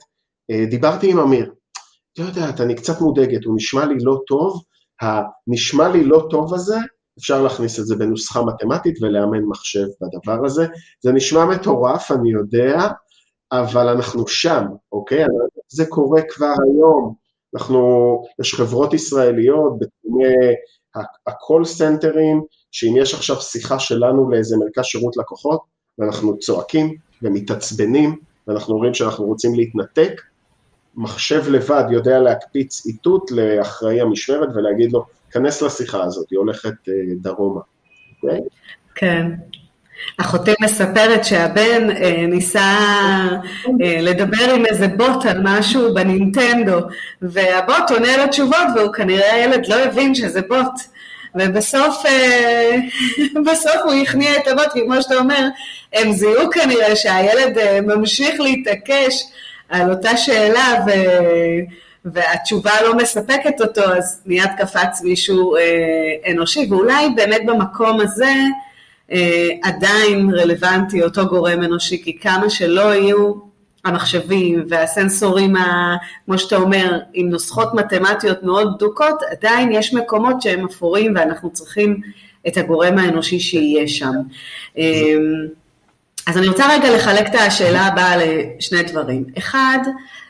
אה, 0.51 0.65
דיברתי 0.69 1.11
עם 1.11 1.19
אמיר, 1.19 1.53
לא 2.19 2.25
יודעת, 2.25 2.61
אני 2.61 2.75
קצת 2.75 3.01
מודאגת, 3.01 3.45
הוא 3.45 3.55
נשמע 3.55 3.85
לי 3.85 3.95
לא 4.01 4.19
טוב, 4.27 4.63
הנשמע 5.01 5.89
לי 5.89 6.03
לא 6.03 6.27
טוב 6.29 6.53
הזה, 6.53 6.77
אפשר 7.19 7.41
להכניס 7.41 7.79
את 7.79 7.85
זה 7.85 7.95
בנוסחה 7.95 8.41
מתמטית 8.45 9.01
ולאמן 9.01 9.41
מחשב 9.47 9.85
בדבר 10.01 10.45
הזה. 10.45 10.67
זה 11.03 11.11
נשמע 11.11 11.45
מטורף, 11.45 12.11
אני 12.11 12.31
יודע, 12.31 12.88
אבל 13.51 13.88
אנחנו 13.88 14.27
שם, 14.27 14.63
אוקיי? 14.91 15.25
זה 15.67 15.85
קורה 15.85 16.21
כבר 16.29 16.45
היום. 16.45 17.28
אנחנו, 17.56 18.24
יש 18.41 18.53
חברות 18.53 18.94
ישראליות 18.94 19.79
בתחומי 19.79 20.25
ה-call 20.96 21.65
סנטרים, 21.65 22.41
שאם 22.72 22.94
יש 22.98 23.13
עכשיו 23.13 23.36
שיחה 23.36 23.79
שלנו 23.79 24.29
לאיזה 24.29 24.58
מרכז 24.58 24.86
שירות 24.86 25.18
לקוחות, 25.18 25.62
ואנחנו 26.00 26.38
צועקים 26.38 26.96
ומתעצבנים, 27.22 28.20
ואנחנו 28.48 28.74
אומרים 28.74 28.94
שאנחנו 28.94 29.25
רוצים 29.25 29.56
להתנתק, 29.56 30.22
מחשב 30.96 31.44
לבד 31.50 31.84
יודע 31.91 32.20
להקפיץ 32.20 32.86
איתות 32.86 33.32
לאחראי 33.32 34.01
המשמרת 34.01 34.50
ולהגיד 34.56 34.91
לו, 34.91 35.06
כנס 35.32 35.62
לשיחה 35.62 36.03
הזאת, 36.03 36.29
היא 36.32 36.39
הולכת 36.39 36.74
אה, 36.89 36.94
דרומה. 37.22 37.62
Okay? 37.62 38.24
אוקיי? 38.24 38.39
כן. 38.96 39.32
אחותי 40.18 40.51
מספרת 40.62 41.25
שהבן 41.25 41.89
אה, 41.89 42.25
ניסה 42.27 42.77
אה, 43.82 43.98
לדבר 44.01 44.53
עם 44.56 44.65
איזה 44.65 44.88
בוט 44.88 45.25
על 45.25 45.38
משהו 45.44 45.94
בנינטנדו, 45.94 46.79
והבוט 47.22 47.91
עונה 47.91 48.18
לו 48.18 48.27
תשובות 48.27 48.68
והוא 48.75 48.94
כנראה 48.94 49.34
הילד 49.34 49.68
לא 49.68 49.75
הבין 49.75 50.15
שזה 50.15 50.41
בוט. 50.41 50.79
ובסוף 51.36 52.06
אה, 52.06 52.75
בסוף 53.51 53.75
הוא 53.84 53.94
הכניע 53.94 54.36
את 54.36 54.48
הבוט, 54.48 54.74
כי 54.74 54.79
כמו 54.86 55.01
שאתה 55.01 55.15
אומר, 55.15 55.48
הם 55.94 56.12
זיהו 56.12 56.50
כנראה 56.51 56.96
שהילד 56.96 57.58
אה, 57.58 57.82
ממשיך 57.82 58.39
להתעקש 58.39 59.24
על 59.70 59.91
אותה 59.91 60.18
שאלה, 60.18 60.86
ו... 60.88 60.91
והתשובה 62.06 62.72
לא 62.84 62.96
מספקת 62.96 63.62
אותו, 63.62 63.82
אז 63.82 64.22
מיד 64.25 64.50
קפץ 64.58 65.01
מישהו 65.03 65.56
אה, 65.56 66.32
אנושי, 66.32 66.68
ואולי 66.70 67.10
באמת 67.15 67.41
במקום 67.46 68.00
הזה 68.01 68.34
עדיין 69.63 70.30
רלוונטי 70.34 71.04
אותו 71.04 71.25
גורם 71.28 71.63
אנושי, 71.63 72.04
כי 72.04 72.18
כמה 72.20 72.50
שלא 72.50 72.96
יהיו 72.96 73.34
המחשבים 73.86 74.63
והסנסורים, 74.70 75.56
ה, 75.56 75.96
כמו 76.25 76.38
שאתה 76.38 76.56
אומר, 76.56 77.00
עם 77.13 77.30
נוסחות 77.30 77.74
מתמטיות 77.74 78.44
מאוד 78.44 78.75
בדוקות, 78.75 79.20
עדיין 79.32 79.72
יש 79.72 79.94
מקומות 79.94 80.42
שהם 80.42 80.66
אפורים 80.66 81.13
ואנחנו 81.16 81.50
צריכים 81.54 82.01
את 82.48 82.58
הגורם 82.58 82.98
האנושי 82.98 83.39
שיהיה 83.39 83.88
שם. 83.88 84.13
אה, 84.78 85.16
אז 86.28 86.38
אני 86.38 86.48
רוצה 86.48 86.68
רגע 86.70 86.96
לחלק 86.96 87.28
את 87.30 87.36
השאלה 87.36 87.82
הבאה 87.82 88.16
לשני 88.18 88.84
דברים. 88.84 89.25
אחד, 89.38 89.80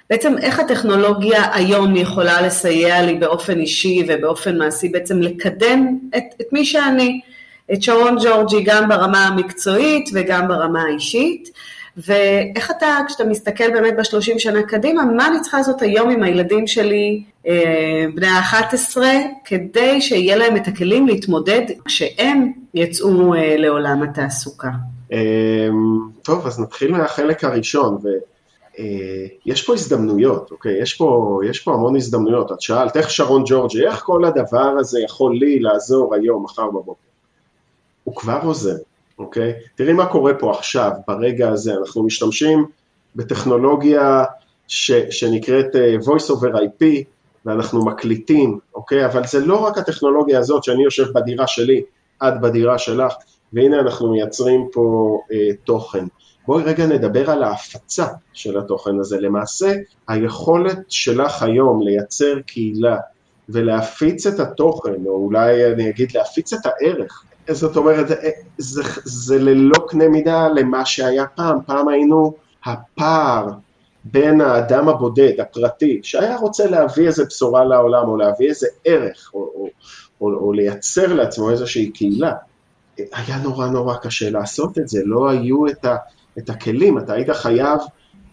בעצם 0.10 0.38
איך 0.38 0.60
הטכנולוגיה 0.60 1.56
היום 1.56 1.96
יכולה 1.96 2.42
לסייע 2.42 3.02
לי 3.02 3.14
באופן 3.14 3.60
אישי 3.60 4.06
ובאופן 4.08 4.58
מעשי 4.58 4.90
בעצם 4.90 5.22
לקדם 5.22 6.00
את, 6.18 6.24
את 6.42 6.48
מי 6.52 6.66
שאני. 6.66 7.22
את 7.74 7.82
שרון 7.84 8.18
ג'ורג'י 8.24 8.62
גם 8.64 8.90
ברמה 8.90 9.28
המקצועית 9.28 10.10
וגם 10.14 10.48
ברמה 10.48 10.84
האישית. 10.84 11.50
ואיך 12.08 12.72
אתה, 12.72 12.98
כשאתה 13.08 13.24
מסתכל 13.24 13.72
באמת 13.74 13.94
בשלושים 13.98 14.40
שנה 14.40 14.64
קדימה, 14.64 15.06
מה 15.06 15.28
אני 15.28 15.42
צריכה 15.42 15.58
לעשות 15.58 15.82
היום 15.82 16.10
עם 16.10 16.24
הילדים 16.24 16.68
שלי, 16.68 17.24
אה, 17.48 18.06
בני 18.16 18.28
ה-11, 18.28 18.98
כדי 19.46 20.02
שיהיה 20.02 20.36
להם 20.36 20.58
את 20.58 20.68
הכלים 20.68 21.08
להתמודד 21.08 21.62
כשהם 21.86 22.52
יצאו 22.74 23.34
אה, 23.34 23.56
לעולם 23.58 24.04
התעסוקה? 24.04 24.70
טוב, 26.24 26.48
אז 26.48 26.60
נתחיל 26.60 26.92
מהחלק 26.92 27.44
הראשון, 27.44 27.98
ויש 29.46 29.66
פה 29.66 29.74
הזדמנויות, 29.74 30.52
אוקיי? 30.52 30.82
יש 30.82 30.94
פה, 30.94 31.40
יש 31.50 31.60
פה 31.60 31.74
המון 31.74 31.96
הזדמנויות. 31.96 32.52
את 32.52 32.62
שאלת, 32.62 32.98
איך 32.98 33.10
שרון 33.10 33.44
ג'ורג'י, 33.46 33.88
איך 33.88 34.00
כל 34.00 34.26
הדבר 34.26 34.76
הזה 34.80 35.00
יכול 35.00 35.36
לי 35.36 35.60
לעזור 35.60 36.16
היום, 36.16 36.44
מחר 36.44 36.68
בבוקר? 36.68 37.09
הוא 38.10 38.16
כבר 38.16 38.40
עוזר. 38.44 38.76
אוקיי? 39.20 39.54
תראי 39.76 39.94
מה 39.94 40.06
קורה 40.06 40.34
פה 40.34 40.52
עכשיו, 40.52 40.92
ברגע 41.08 41.50
הזה, 41.50 41.74
אנחנו 41.74 42.04
משתמשים 42.04 42.66
בטכנולוגיה 43.16 44.24
ש, 44.68 44.92
שנקראת 44.92 45.66
uh, 45.66 46.06
voice 46.08 46.32
over 46.32 46.56
IP, 46.56 46.86
ואנחנו 47.46 47.86
מקליטים, 47.86 48.60
אוקיי? 48.76 49.06
אבל 49.06 49.24
זה 49.26 49.46
לא 49.46 49.66
רק 49.66 49.78
הטכנולוגיה 49.78 50.40
הזאת 50.40 50.64
שאני 50.64 50.84
יושב 50.84 51.06
בדירה 51.14 51.48
שלי, 51.48 51.82
את 52.24 52.34
בדירה 52.42 52.78
שלך, 52.78 53.14
והנה 53.54 53.80
אנחנו 53.80 54.12
מייצרים 54.12 54.68
פה 54.72 55.18
uh, 55.24 55.36
תוכן. 55.64 56.06
בואי 56.48 56.64
רגע 56.64 56.86
נדבר 56.86 57.32
על 57.32 57.44
ההפצה 57.44 58.08
של 58.34 58.58
התוכן 58.58 59.00
הזה. 59.00 59.20
למעשה, 59.20 59.74
היכולת 60.08 60.80
שלך 60.88 61.44
היום 61.44 61.82
לייצר 61.82 62.40
קהילה 62.46 62.98
ולהפיץ 63.50 64.28
את 64.28 64.40
התוכן, 64.40 65.06
או 65.06 65.12
אולי 65.12 65.74
אני 65.74 65.90
אגיד 65.90 66.12
להפיץ 66.16 66.54
את 66.54 66.66
הערך 66.66 67.24
זאת 67.52 67.78
אומרת, 67.78 68.08
זה, 68.58 68.84
זה, 69.04 69.40
ללא 69.40 69.86
קנה 69.88 70.08
מידה 70.08 70.48
למה 70.48 70.86
שהיה 70.86 71.26
פעם, 71.36 71.58
פעם 71.66 71.88
היינו 71.88 72.34
הפער 72.66 73.50
בין 74.04 74.42
האדם 74.42 74.90
הבודד, 74.90 75.40
הפרטי, 75.40 76.00
שהיה 76.04 76.38
רוצה 76.38 76.70
להביא 76.70 77.08
איזה 77.08 77.26
בשורה 77.26 77.66
לעולם, 77.66 78.08
או 78.08 78.18
להביא 78.18 78.50
איזה 78.50 78.68
ערך, 78.86 79.32
או, 79.34 79.40
או, 79.40 79.68
או, 80.22 80.34
או 80.34 80.54
לייצר 80.54 81.14
לעצמו 81.14 81.52
איזושהי 81.52 81.92
קהילה. 81.92 82.34
היה 82.98 83.38
נורא 83.44 83.68
נורא 83.68 83.96
קשה 83.96 84.30
לעשות 84.30 84.78
את 84.78 84.88
זה, 84.88 85.02
לא 85.06 85.30
היו 85.30 85.68
את, 85.68 85.86
ה, 85.86 85.96
את 86.38 86.50
הכלים, 86.50 86.98
אתה 86.98 87.14
היית 87.14 87.30
חייב 87.30 87.80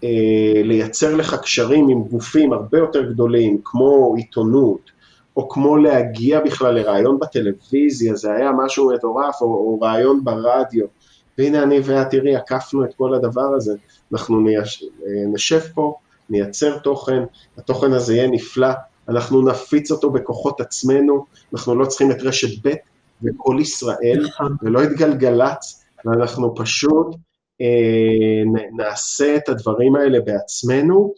אה, 0.04 0.62
לייצר 0.64 1.14
לך 1.14 1.34
קשרים 1.34 1.88
עם 1.88 2.02
גופים 2.02 2.52
הרבה 2.52 2.78
יותר 2.78 3.10
גדולים, 3.12 3.58
כמו 3.64 4.14
עיתונות, 4.16 4.90
או 5.36 5.48
כמו 5.48 5.76
להגיע 5.76 6.40
בכלל 6.40 6.74
לראיון 6.74 7.18
בטלוויזיה, 7.18 8.14
זה 8.14 8.32
היה 8.32 8.52
משהו 8.52 8.92
מטורף, 8.94 9.40
או, 9.40 9.46
או 9.46 9.78
ראיון 9.82 10.24
ברדיו. 10.24 10.86
והנה 11.38 11.62
אני 11.62 11.80
ואת, 11.84 12.10
תראי, 12.10 12.36
עקפנו 12.36 12.84
את 12.84 12.94
כל 12.94 13.14
הדבר 13.14 13.54
הזה. 13.56 13.74
אנחנו 14.12 14.40
נייש, 14.40 14.84
נשב 15.32 15.60
פה, 15.74 15.94
נייצר 16.30 16.78
תוכן, 16.78 17.22
התוכן 17.58 17.92
הזה 17.92 18.14
יהיה 18.14 18.30
נפלא, 18.30 18.68
אנחנו 19.08 19.48
נפיץ 19.48 19.90
אותו 19.90 20.10
בכוחות 20.10 20.60
עצמנו, 20.60 21.24
אנחנו 21.52 21.74
לא 21.74 21.86
צריכים 21.86 22.10
את 22.10 22.22
רשת 22.22 22.66
ב' 22.66 22.74
וכל 23.22 23.56
ישראל, 23.60 24.26
נכון. 24.26 24.56
ולא 24.62 24.84
את 24.84 24.92
גלגלצ, 24.92 25.84
ואנחנו 26.04 26.54
פשוט 26.54 27.16
אה, 27.60 28.62
נעשה 28.76 29.36
את 29.36 29.48
הדברים 29.48 29.96
האלה 29.96 30.20
בעצמנו, 30.20 31.14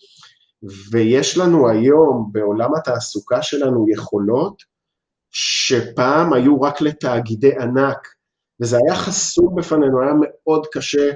ויש 0.92 1.38
לנו 1.38 1.68
היום 1.68 2.28
בעולם 2.32 2.74
התעסוקה 2.74 3.42
שלנו 3.42 3.86
יכולות 3.88 4.62
שפעם 5.30 6.32
היו 6.32 6.60
רק 6.60 6.80
לתאגידי 6.80 7.56
ענק, 7.56 8.08
וזה 8.62 8.76
היה 8.76 8.96
חסום 8.96 9.54
בפנינו, 9.56 10.02
היה 10.02 10.12
מאוד 10.20 10.66
קשה 10.72 11.10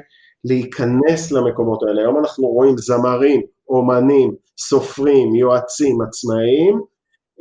להיכנס 0.44 1.32
למקומות 1.32 1.82
האלה. 1.82 2.02
היום 2.02 2.18
אנחנו 2.18 2.46
רואים 2.46 2.78
זמרים, 2.78 3.42
אומנים, 3.68 4.34
סופרים, 4.58 5.34
יועצים, 5.34 6.00
עצמאיים, 6.02 6.80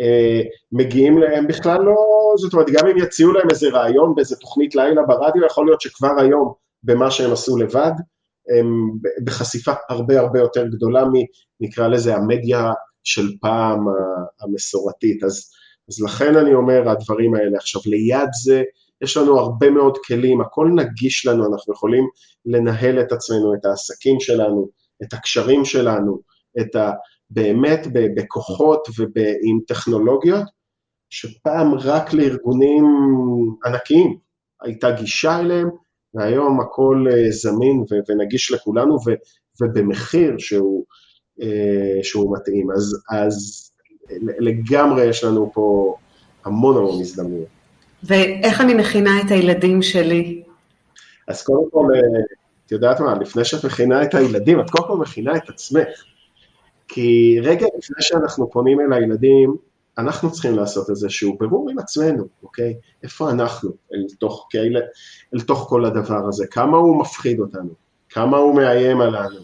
אה, 0.02 0.42
מגיעים 0.72 1.18
להם 1.18 1.48
בכלל 1.48 1.82
לא, 1.82 1.96
זאת 2.38 2.54
אומרת, 2.54 2.68
גם 2.70 2.88
אם 2.88 2.98
יציעו 2.98 3.32
להם 3.32 3.50
איזה 3.50 3.70
רעיון 3.70 4.16
באיזה 4.16 4.36
תוכנית 4.36 4.76
לילה 4.76 5.04
ברדיו, 5.04 5.46
יכול 5.46 5.66
להיות 5.66 5.82
שכבר 5.82 6.20
היום, 6.20 6.54
במה 6.84 7.12
שהם 7.12 7.32
עשו 7.32 7.58
לבד, 7.58 7.92
בחשיפה 9.24 9.72
הרבה 9.90 10.20
הרבה 10.20 10.40
יותר 10.40 10.68
גדולה 10.68 11.04
נקרא 11.60 11.88
לזה 11.88 12.16
המדיה 12.16 12.72
של 13.04 13.28
פעם 13.42 13.86
המסורתית. 14.42 15.24
אז, 15.24 15.50
אז 15.90 16.02
לכן 16.02 16.36
אני 16.36 16.54
אומר 16.54 16.90
הדברים 16.90 17.36
האלה. 17.36 17.58
עכשיו, 17.58 17.82
ליד 17.86 18.30
זה, 18.44 18.64
יש 19.04 19.18
לנו 19.18 19.40
הרבה 19.40 19.70
מאוד 19.70 19.98
כלים, 20.08 20.42
הכל 20.42 20.70
נגיש 20.76 21.26
לנו, 21.26 21.54
אנחנו 21.54 21.74
יכולים 21.74 22.04
לנהל 22.46 23.00
את 23.00 23.12
עצמנו, 23.12 23.54
את 23.54 23.66
העסקים 23.66 24.20
שלנו, 24.20 24.70
את 25.04 25.14
הקשרים 25.14 25.66
שלנו, 25.66 26.20
את 26.62 26.76
ה... 26.76 26.92
באמת 27.34 27.88
בכוחות 28.16 28.88
ועם 28.98 29.60
טכנולוגיות, 29.68 30.44
שפעם 31.10 31.74
רק 31.74 32.14
לארגונים 32.14 32.86
ענקיים 33.66 34.18
הייתה 34.62 34.92
גישה 34.92 35.40
אליהם, 35.40 35.70
והיום 36.14 36.60
הכל 36.60 37.06
אה, 37.12 37.32
זמין 37.32 37.84
ונגיש 38.10 38.52
לכולנו, 38.52 38.98
ובמחיר 39.62 40.36
שהוא 40.38 40.86
אה, 41.42 42.04
שהוא 42.04 42.38
מתאים. 42.38 42.72
אז, 42.72 42.96
אז 43.12 43.68
לגמרי 44.40 45.06
יש 45.06 45.24
לנו 45.24 45.52
פה 45.54 45.96
המון 46.46 46.78
המון 46.78 47.02
הזדמנויות. 47.02 47.48
ואיך 48.04 48.62
אני 48.62 48.74
מכינה 48.74 49.22
את 49.22 49.32
הילדים 49.32 49.82
שלי? 49.82 50.44
אז 51.28 51.44
קודם 51.44 51.70
כל, 51.72 51.86
אה, 51.96 52.22
את 52.66 52.72
יודעת 52.72 53.00
מה, 53.00 53.14
לפני 53.20 53.46
שאת 53.46 53.66
מכינה 53.66 54.04
את 54.04 54.16
הילדים, 54.16 54.60
את 54.60 54.70
קודם 54.70 54.88
כל 54.88 54.98
מכינה 54.98 55.36
את 55.36 55.50
עצמך. 55.50 55.88
כי 56.88 57.40
רגע 57.44 57.66
לפני 57.78 57.98
שאנחנו 58.00 58.52
פונים 58.52 58.80
אל 58.82 58.94
הילדים, 58.94 59.56
אנחנו 59.98 60.32
צריכים 60.32 60.56
לעשות 60.56 60.90
איזשהו 60.90 61.38
בירור 61.40 61.70
עם 61.70 61.80
עצמנו, 61.80 62.28
אוקיי? 62.44 62.74
איפה 63.04 63.32
אנחנו 63.32 63.72
אל 63.94 64.06
תוך, 64.20 64.48
אל, 64.56 64.76
אל 65.36 65.42
תוך 65.42 65.66
כל 65.70 65.86
הדבר 65.86 66.28
הזה? 66.28 66.48
כמה 66.48 66.78
הוא 66.78 67.02
מפחיד 67.02 67.40
אותנו? 67.40 67.70
כמה 68.10 68.38
הוא 68.38 68.56
מאיים 68.56 69.02
עלינו? 69.02 69.40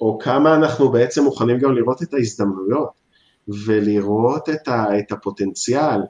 או 0.00 0.18
כמה 0.18 0.54
אנחנו 0.54 0.90
בעצם 0.90 1.24
מוכנים 1.24 1.58
גם 1.58 1.74
לראות 1.74 2.02
את 2.02 2.14
ההזדמנויות, 2.14 2.90
ולראות 3.66 4.48
את, 4.48 4.68
ה, 4.68 4.98
את 4.98 5.12
הפוטנציאל, 5.12 6.00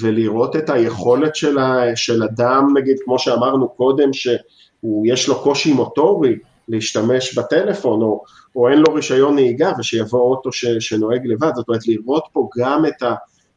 ולראות 0.00 0.56
את 0.56 0.70
היכולת 0.70 1.36
של, 1.36 1.58
ה, 1.58 1.96
של 1.96 2.22
אדם, 2.22 2.74
נגיד, 2.76 2.96
כמו 3.04 3.18
שאמרנו 3.18 3.68
קודם, 3.68 4.12
שיש 4.12 5.28
לו 5.28 5.42
קושי 5.42 5.72
מוטורי 5.72 6.36
להשתמש 6.68 7.38
בטלפון, 7.38 8.02
או, 8.02 8.22
או 8.56 8.68
אין 8.68 8.78
לו 8.78 8.94
רישיון 8.94 9.34
נהיגה, 9.34 9.72
ושיבוא 9.78 10.20
אוטו 10.20 10.52
ש, 10.52 10.66
שנוהג 10.66 11.26
לבד, 11.26 11.50
זאת 11.54 11.68
אומרת, 11.68 11.86
לראות 11.86 12.24
פה 12.32 12.48
גם 12.58 12.86
את, 12.86 13.02
ה, 13.02 13.14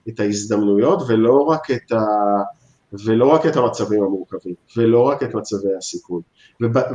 את 0.09 0.19
ההזדמנויות, 0.19 1.01
ולא 1.07 1.37
רק 1.37 1.71
את, 1.71 1.91
ה, 1.91 2.01
ולא 3.05 3.25
רק 3.25 3.45
את 3.45 3.55
המצבים 3.55 4.03
המורכבים, 4.03 4.55
ולא 4.77 5.01
רק 5.01 5.23
את 5.23 5.35
מצבי 5.35 5.75
הסיכון. 5.77 6.21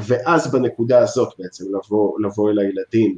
ואז 0.06 0.52
בנקודה 0.52 0.98
הזאת 0.98 1.28
בעצם 1.38 1.64
לבוא, 1.76 2.20
לבוא 2.20 2.50
אל 2.50 2.58
הילדים 2.58 3.16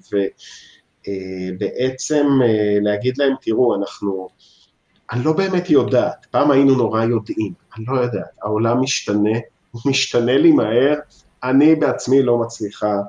ובעצם 1.08 2.26
אה, 2.42 2.46
אה, 2.46 2.78
להגיד 2.82 3.18
להם, 3.18 3.32
תראו, 3.40 3.74
אנחנו, 3.74 4.28
אני 5.12 5.24
לא 5.24 5.32
באמת 5.32 5.70
יודעת, 5.70 6.26
פעם 6.30 6.50
היינו 6.50 6.74
נורא 6.74 7.04
יודעים, 7.04 7.52
אני 7.76 7.84
לא 7.88 8.00
יודעת, 8.00 8.30
העולם 8.42 8.80
משתנה, 8.80 9.38
הוא 9.70 9.82
משתנה 9.86 10.38
לי 10.38 10.52
מהר, 10.52 10.94
אני 11.44 11.74
בעצמי 11.74 12.22
לא 12.22 12.38
מצליחה 12.38 13.00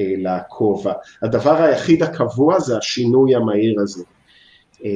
אה, 0.00 0.14
לעקוב. 0.18 0.86
הדבר 1.22 1.62
היחיד 1.62 2.02
הקבוע 2.02 2.60
זה 2.60 2.78
השינוי 2.78 3.34
המהיר 3.34 3.80
הזה. 3.80 4.04
אה, 4.84 4.90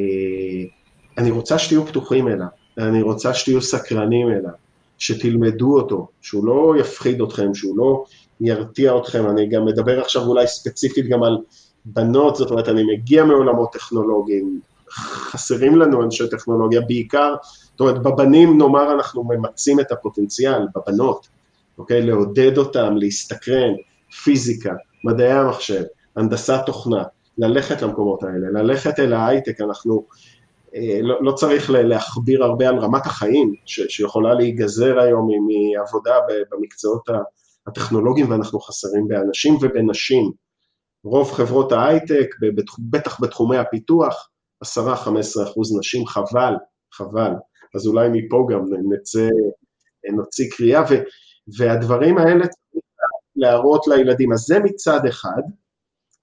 אני 1.18 1.30
רוצה 1.30 1.58
שתהיו 1.58 1.86
פתוחים 1.86 2.28
אליו, 2.28 2.46
אני 2.78 3.02
רוצה 3.02 3.34
שתהיו 3.34 3.62
סקרנים 3.62 4.28
אליו. 4.28 4.52
שתלמדו 5.00 5.74
אותו, 5.76 6.08
שהוא 6.20 6.46
לא 6.46 6.74
יפחיד 6.80 7.20
אתכם, 7.20 7.54
שהוא 7.54 7.78
לא 7.78 8.04
ירתיע 8.40 8.98
אתכם, 8.98 9.30
אני 9.30 9.48
גם 9.48 9.64
מדבר 9.64 10.00
עכשיו 10.00 10.22
אולי 10.22 10.46
ספציפית 10.46 11.08
גם 11.08 11.22
על 11.22 11.38
בנות, 11.84 12.36
זאת 12.36 12.50
אומרת, 12.50 12.68
אני 12.68 12.82
מגיע 12.94 13.24
מעולמות 13.24 13.72
טכנולוגיים, 13.72 14.60
חסרים 14.90 15.76
לנו 15.76 16.02
אנשי 16.02 16.28
טכנולוגיה, 16.30 16.80
בעיקר, 16.80 17.34
זאת 17.70 17.80
אומרת, 17.80 18.02
בבנים 18.02 18.58
נאמר 18.58 18.92
אנחנו 18.92 19.24
ממצים 19.24 19.80
את 19.80 19.92
הפוטנציאל, 19.92 20.66
בבנות, 20.74 21.28
אוקיי? 21.80 22.02
לעודד 22.02 22.58
אותם, 22.58 22.96
להסתקרן, 22.96 23.72
פיזיקה, 24.24 24.74
מדעי 25.04 25.32
המחשב, 25.32 25.82
הנדסת 26.16 26.60
תוכנה, 26.66 27.02
ללכת 27.38 27.82
למקומות 27.82 28.22
האלה, 28.22 28.62
ללכת 28.62 28.98
אל 28.98 29.12
ההייטק, 29.12 29.60
אנחנו 29.60 30.06
אה, 30.74 30.98
לא, 31.02 31.22
לא 31.22 31.32
צריך 31.32 31.70
להכביר 31.70 32.44
הרבה 32.44 32.68
על 32.68 32.78
רמת 32.78 33.06
החיים 33.06 33.54
ש, 33.66 33.80
שיכולה 33.88 34.34
להיגזר 34.34 35.00
היום 35.00 35.28
מעבודה 35.48 36.14
במקצועות 36.50 37.08
הטכנולוגיים 37.66 38.30
ואנחנו 38.30 38.60
חסרים 38.60 39.08
באנשים 39.08 39.54
ובנשים. 39.60 40.30
רוב 41.04 41.32
חברות 41.32 41.72
ההייטק, 41.72 42.34
בטח 42.78 43.20
בתחומי 43.20 43.56
הפיתוח, 43.56 44.28
10-15 44.64 44.68
אחוז 45.42 45.78
נשים, 45.78 46.06
חבל, 46.06 46.54
חבל. 46.92 47.32
אז 47.74 47.86
אולי 47.86 48.08
מפה 48.12 48.48
גם 48.52 48.64
נצא, 48.92 49.28
נוציא 50.12 50.50
קריאה, 50.50 50.82
ו, 50.90 50.94
והדברים 51.58 52.18
האלה 52.18 52.46
צריך 52.46 52.84
להראות 53.36 53.86
לילדים. 53.86 54.32
אז 54.32 54.40
זה 54.40 54.58
מצד 54.58 55.06
אחד, 55.06 55.42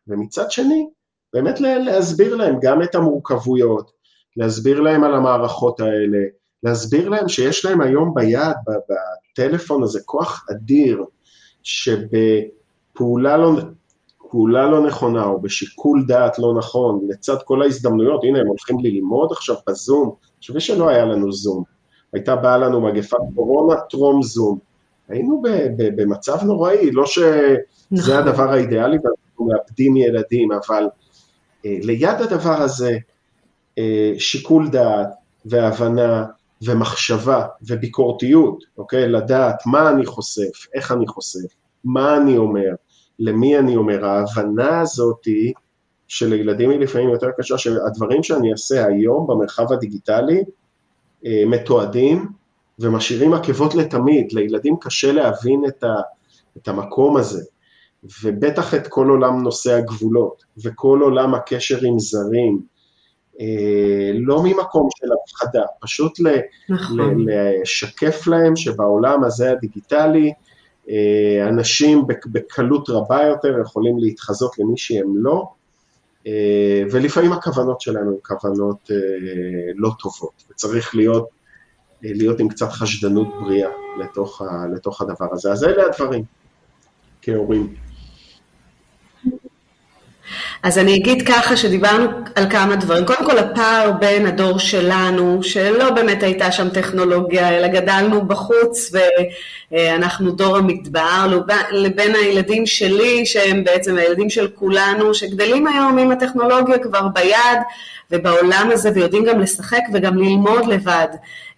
ומצד 0.08 0.52
שני, 0.52 0.90
באמת 1.34 1.60
להסביר 1.60 2.36
להם 2.36 2.56
גם 2.62 2.84
את 2.84 2.96
המורכבויות, 2.96 3.92
להסביר 4.38 4.82
להם 4.82 5.04
על 5.04 5.16
המערכות 5.16 5.80
האלה, 5.80 6.18
להסביר 6.64 7.10
להם 7.10 7.28
שיש 7.28 7.66
להם 7.66 7.82
היום 7.82 8.14
ביד, 8.14 8.56
בטלפון 9.34 9.84
הזה, 9.84 10.00
כוח 10.06 10.46
אדיר, 10.52 11.04
שבפעולה 11.64 13.38
לא, 13.38 13.52
פעולה 14.30 14.70
לא 14.70 14.88
נכונה 14.88 15.26
או 15.26 15.42
בשיקול 15.42 16.06
דעת 16.08 16.40
לא 16.40 16.54
נכון, 16.58 17.08
לצד 17.10 17.38
כל 17.46 17.62
ההזדמנויות, 17.62 18.24
הנה 18.24 18.40
הם 18.40 18.48
הולכים 18.48 18.80
ללמוד 18.80 19.32
עכשיו 19.32 19.56
בזום, 19.68 20.16
תחשבי 20.40 20.60
שלא 20.60 20.90
היה 20.90 21.06
לנו 21.06 21.32
זום, 21.32 21.64
הייתה 22.14 22.36
באה 22.36 22.58
לנו 22.58 22.82
מגפת 22.82 23.18
קורונה 23.36 23.82
טרום 23.90 24.24
זום, 24.24 24.60
היינו 25.10 25.42
במצב 25.78 26.44
נוראי, 26.44 26.92
לא 26.92 27.06
שזה 27.06 27.56
נכון. 27.92 28.14
הדבר 28.14 28.52
האידיאלי 28.52 28.98
ואנחנו 29.04 29.46
מאבדים 29.46 29.98
ילדים, 29.98 30.52
אבל 30.52 30.88
אה, 31.66 31.78
ליד 31.82 32.22
הדבר 32.22 32.62
הזה, 32.62 32.98
אה, 33.78 34.14
שיקול 34.18 34.70
דעת 34.70 35.08
והבנה 35.46 36.26
ומחשבה 36.62 37.46
וביקורתיות, 37.62 38.64
אוקיי? 38.78 39.10
לדעת 39.10 39.66
מה 39.66 39.90
אני 39.90 40.06
חושף, 40.06 40.68
איך 40.74 40.92
אני 40.92 41.08
חושף, 41.08 41.48
מה 41.84 42.18
אני 42.18 42.38
אומר, 42.38 42.76
למי 43.20 43.58
אני 43.60 43.76
אומר, 43.76 44.06
ההבנה 44.06 44.80
הזאתי 44.80 45.54
שלילדים 46.08 46.70
היא 46.70 46.80
לפעמים 46.80 47.10
יותר 47.10 47.28
קשה, 47.38 47.58
שהדברים 47.58 48.24
שאני 48.24 48.52
אעשה 48.52 48.86
היום 48.86 49.28
במרחב 49.28 49.74
הדיגיטלי 49.74 50.44
אה, 51.26 51.44
מתועדים 51.46 52.28
ומשאירים 52.80 53.34
עקבות 53.34 53.76
לתמיד, 53.76 54.32
לילדים 54.32 54.76
קשה 54.82 55.12
להבין 55.12 55.64
את, 55.68 55.84
ה, 55.84 55.94
את 56.58 56.68
המקום 56.68 57.18
הזה, 57.18 57.44
ובטח 58.24 58.74
את 58.74 58.88
כל 58.88 59.10
עולם 59.10 59.44
נושא 59.44 59.74
הגבולות, 59.74 60.44
וכל 60.64 61.00
עולם 61.02 61.36
הקשר 61.36 61.78
עם 61.86 62.00
זרים, 62.00 62.62
אה, 63.40 64.12
לא 64.14 64.44
ממקום 64.44 64.90
של 64.98 65.08
הפחדה, 65.14 65.64
פשוט 65.82 66.20
נכון. 66.70 67.26
לשקף 67.30 68.28
להם 68.28 68.56
שבעולם 68.56 69.24
הזה 69.24 69.52
הדיגיטלי, 69.52 70.34
אה, 70.90 71.50
אנשים 71.50 72.06
בקלות 72.32 72.90
רבה 72.90 73.24
יותר 73.24 73.60
יכולים 73.62 73.98
להתחזות 74.00 74.60
למי 74.60 74.78
שהם 74.78 75.14
לא, 75.18 75.48
אה, 76.28 76.84
ולפעמים 76.92 77.34
הכוונות 77.34 77.82
שלנו 77.82 78.12
הן 78.12 78.18
כוונות 78.24 78.90
לא 79.76 79.90
טובות, 80.00 80.44
וצריך 80.52 80.96
להיות, 80.96 81.37
להיות 82.02 82.40
עם 82.40 82.50
קצת 82.50 82.70
חשדנות 82.70 83.28
בריאה 83.40 83.70
לתוך, 84.00 84.42
לתוך 84.76 85.02
הדבר 85.02 85.28
הזה. 85.32 85.52
אז 85.52 85.64
אלה 85.64 85.84
הדברים 85.86 86.24
כהורים. 87.22 87.87
אז 90.64 90.78
אני 90.78 90.96
אגיד 90.96 91.28
ככה 91.28 91.58
שדיברנו 91.58 92.08
על 92.36 92.50
כמה 92.50 92.76
דברים. 92.76 93.06
קודם 93.06 93.26
כל 93.26 93.38
הפער 93.38 93.92
בין 93.92 94.26
הדור 94.26 94.60
שלנו, 94.60 95.44
שלא 95.44 95.90
באמת 95.90 96.24
הייתה 96.24 96.52
שם 96.52 96.70
טכנולוגיה, 96.70 97.58
אלא 97.58 97.68
גדלנו 97.68 98.26
בחוץ 98.26 98.92
ואנחנו 99.72 100.32
דור 100.32 100.58
המדבר, 100.58 101.42
לבין 101.72 102.16
הילדים 102.16 102.66
שלי, 102.66 103.26
שהם 103.26 103.64
בעצם 103.64 103.98
הילדים 103.98 104.30
של 104.30 104.48
כולנו, 104.48 105.14
שגדלים 105.14 105.68
היום 105.68 105.98
עם 105.98 106.12
הטכנולוגיה 106.12 106.78
כבר 106.78 107.08
ביד 107.08 107.60
ובעולם 108.12 108.70
הזה 108.74 108.92
ויודעים 108.96 109.26
גם 109.26 109.40
לשחק 109.40 109.82
וגם 109.94 110.18
ללמוד 110.18 110.66
לבד. 110.66 111.08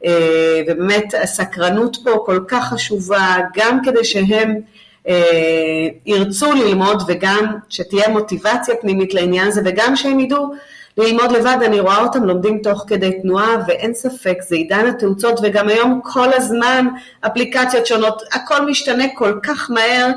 אה, 0.05 0.61
ובאמת 0.67 1.13
הסקרנות 1.23 1.97
פה 2.03 2.11
כל 2.25 2.39
כך 2.47 2.69
חשובה, 2.73 3.35
גם 3.55 3.79
כדי 3.83 4.05
שהם 4.05 4.55
ירצו 6.05 6.51
ללמוד 6.53 7.03
וגם 7.07 7.55
שתהיה 7.69 8.09
מוטיבציה 8.09 8.75
פנימית 8.81 9.13
לעניין 9.13 9.47
הזה 9.47 9.61
וגם 9.65 9.95
שהם 9.95 10.19
ידעו 10.19 10.53
ללמוד 10.97 11.31
לבד, 11.31 11.57
אני 11.65 11.79
רואה 11.79 12.03
אותם 12.03 12.23
לומדים 12.23 12.59
תוך 12.63 12.83
כדי 12.87 13.21
תנועה 13.21 13.55
ואין 13.67 13.93
ספק, 13.93 14.37
זה 14.41 14.55
עידן 14.55 14.85
התאוצות 14.87 15.39
וגם 15.43 15.69
היום 15.69 16.01
כל 16.03 16.33
הזמן 16.33 16.87
אפליקציות 17.21 17.85
שונות, 17.85 18.21
הכל 18.33 18.65
משתנה 18.65 19.03
כל 19.15 19.39
כך 19.43 19.71
מהר 19.71 20.07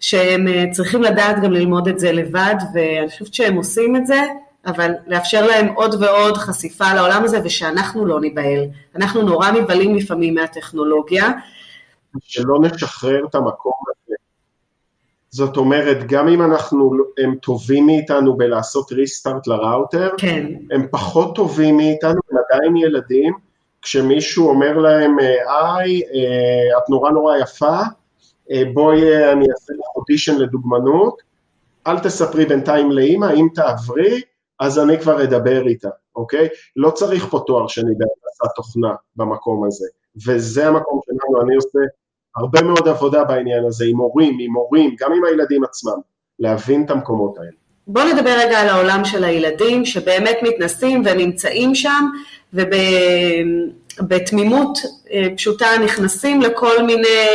שהם 0.00 0.48
אה, 0.48 0.64
צריכים 0.72 1.02
לדעת 1.02 1.42
גם 1.42 1.52
ללמוד 1.52 1.88
את 1.88 1.98
זה 1.98 2.12
לבד 2.12 2.54
ואני 2.74 3.08
חושבת 3.08 3.34
שהם 3.34 3.56
עושים 3.56 3.96
את 3.96 4.06
זה, 4.06 4.22
אבל 4.66 4.92
לאפשר 5.06 5.46
להם 5.46 5.68
עוד 5.74 6.02
ועוד 6.02 6.36
חשיפה 6.36 6.94
לעולם 6.94 7.24
הזה 7.24 7.40
ושאנחנו 7.44 8.06
לא 8.06 8.20
ניבהל. 8.20 8.64
אנחנו 8.96 9.22
נורא 9.22 9.50
נבהלים 9.50 9.94
לפעמים 9.94 10.34
מהטכנולוגיה. 10.34 11.28
שלא 12.20 12.58
נשחרר 12.62 13.26
את 13.30 13.34
המקום 13.34 13.72
זאת 15.30 15.56
אומרת, 15.56 16.06
גם 16.06 16.28
אם 16.28 16.42
אנחנו, 16.42 16.90
הם 17.18 17.34
טובים 17.34 17.86
מאיתנו 17.86 18.36
בלעשות 18.36 18.92
ריסטארט 18.92 19.46
לראוטר, 19.46 20.10
כן. 20.18 20.46
הם 20.70 20.86
פחות 20.90 21.34
טובים 21.34 21.76
מאיתנו, 21.76 22.20
הם 22.30 22.38
עדיין 22.38 22.76
ילדים, 22.76 23.34
כשמישהו 23.82 24.48
אומר 24.48 24.78
להם, 24.78 25.16
היי, 25.18 26.02
אה, 26.02 26.78
את 26.78 26.88
נורא 26.90 27.10
נורא 27.10 27.36
יפה, 27.36 27.80
אה, 28.50 28.62
בואי 28.74 29.32
אני 29.32 29.46
אעשה 29.50 29.72
לך 29.72 29.96
אודישן 29.96 30.38
לדוגמנות, 30.38 31.22
אל 31.86 31.98
תספרי 31.98 32.44
בינתיים 32.44 32.90
לאימא, 32.90 33.32
אם 33.34 33.48
תעברי, 33.54 34.20
אז 34.60 34.78
אני 34.78 34.98
כבר 34.98 35.22
אדבר 35.24 35.66
איתה, 35.66 35.88
אוקיי? 36.16 36.48
לא 36.76 36.90
צריך 36.90 37.26
פה 37.30 37.40
תואר 37.46 37.66
שני 37.68 37.92
בהנדסת 37.98 38.56
תוכנה 38.56 38.94
במקום 39.16 39.64
הזה, 39.66 39.86
וזה 40.26 40.68
המקום 40.68 41.00
שלנו, 41.04 41.42
אני 41.42 41.54
עושה 41.54 41.78
הרבה 42.38 42.62
מאוד 42.62 42.88
עבודה 42.88 43.24
בעניין 43.24 43.64
הזה 43.64 43.84
עם 43.88 43.96
הורים, 43.96 44.38
עם 44.40 44.54
הורים, 44.54 44.96
גם 45.00 45.12
עם 45.12 45.24
הילדים 45.24 45.64
עצמם, 45.64 45.98
להבין 46.38 46.84
את 46.84 46.90
המקומות 46.90 47.38
האלה. 47.38 47.50
בואו 47.86 48.14
נדבר 48.14 48.30
רגע 48.38 48.60
על 48.60 48.68
העולם 48.68 49.04
של 49.04 49.24
הילדים 49.24 49.84
שבאמת 49.84 50.36
מתנסים 50.42 51.02
ונמצאים 51.04 51.74
שם 51.74 52.08
ובתמימות 54.00 54.78
אה, 55.12 55.26
פשוטה 55.36 55.66
נכנסים 55.84 56.40
לכל 56.42 56.82
מיני 56.82 57.28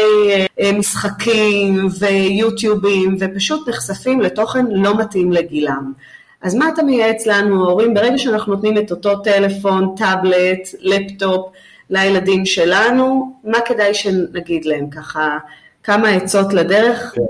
אה, 0.60 0.72
משחקים 0.72 1.88
ויוטיובים 2.00 3.18
ופשוט 3.20 3.70
נחשפים 3.70 4.22
לתוכן 4.22 4.66
לא 4.70 4.98
מתאים 4.98 5.32
לגילם. 5.32 5.94
אז 6.42 6.56
מה 6.56 6.70
אתה 6.70 6.84
מייעץ 6.84 7.28
לנו 7.28 7.66
ההורים 7.66 7.94
ברגע 7.94 8.18
שאנחנו 8.18 8.54
נותנים 8.54 8.78
את 8.78 8.92
אותו 8.92 9.16
טלפון, 9.16 9.96
טאבלט, 9.98 10.70
לפטופ, 10.80 11.52
לילדים 11.89 12.46
שלנו, 12.46 13.34
מה 13.43 13.58
כדאי 13.65 13.93
שנגיד 13.93 14.65
להם 14.65 14.89
ככה, 14.89 15.38
כמה 15.84 16.10
עצות 16.10 16.54
לדרך 16.54 17.13
כן. 17.15 17.22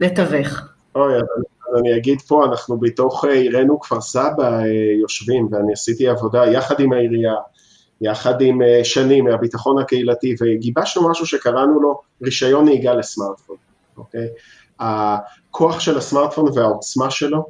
לתווך. 0.00 0.60
אוי, 0.94 1.14
אז 1.14 1.78
אני 1.80 1.96
אגיד 1.96 2.20
פה, 2.20 2.44
אנחנו 2.44 2.76
בתוך 2.78 3.24
אה, 3.24 3.32
עירנו 3.32 3.80
כפר 3.80 4.00
סבא 4.00 4.58
אה, 4.58 4.66
יושבים, 5.00 5.48
ואני 5.50 5.72
עשיתי 5.72 6.08
עבודה 6.08 6.46
יחד 6.46 6.80
עם 6.80 6.92
העירייה, 6.92 7.34
יחד 8.00 8.40
עם 8.40 8.62
אה, 8.62 8.84
שני 8.84 9.20
מהביטחון 9.20 9.78
הקהילתי, 9.78 10.34
וגיבשנו 10.40 11.10
משהו 11.10 11.26
שקראנו 11.26 11.80
לו 11.80 12.00
רישיון 12.22 12.64
נהיגה 12.64 12.94
לסמארטפון, 12.94 13.56
אוקיי? 13.96 14.28
הכוח 14.80 15.80
של 15.80 15.98
הסמארטפון 15.98 16.44
והעוצמה 16.54 17.10
שלו 17.10 17.46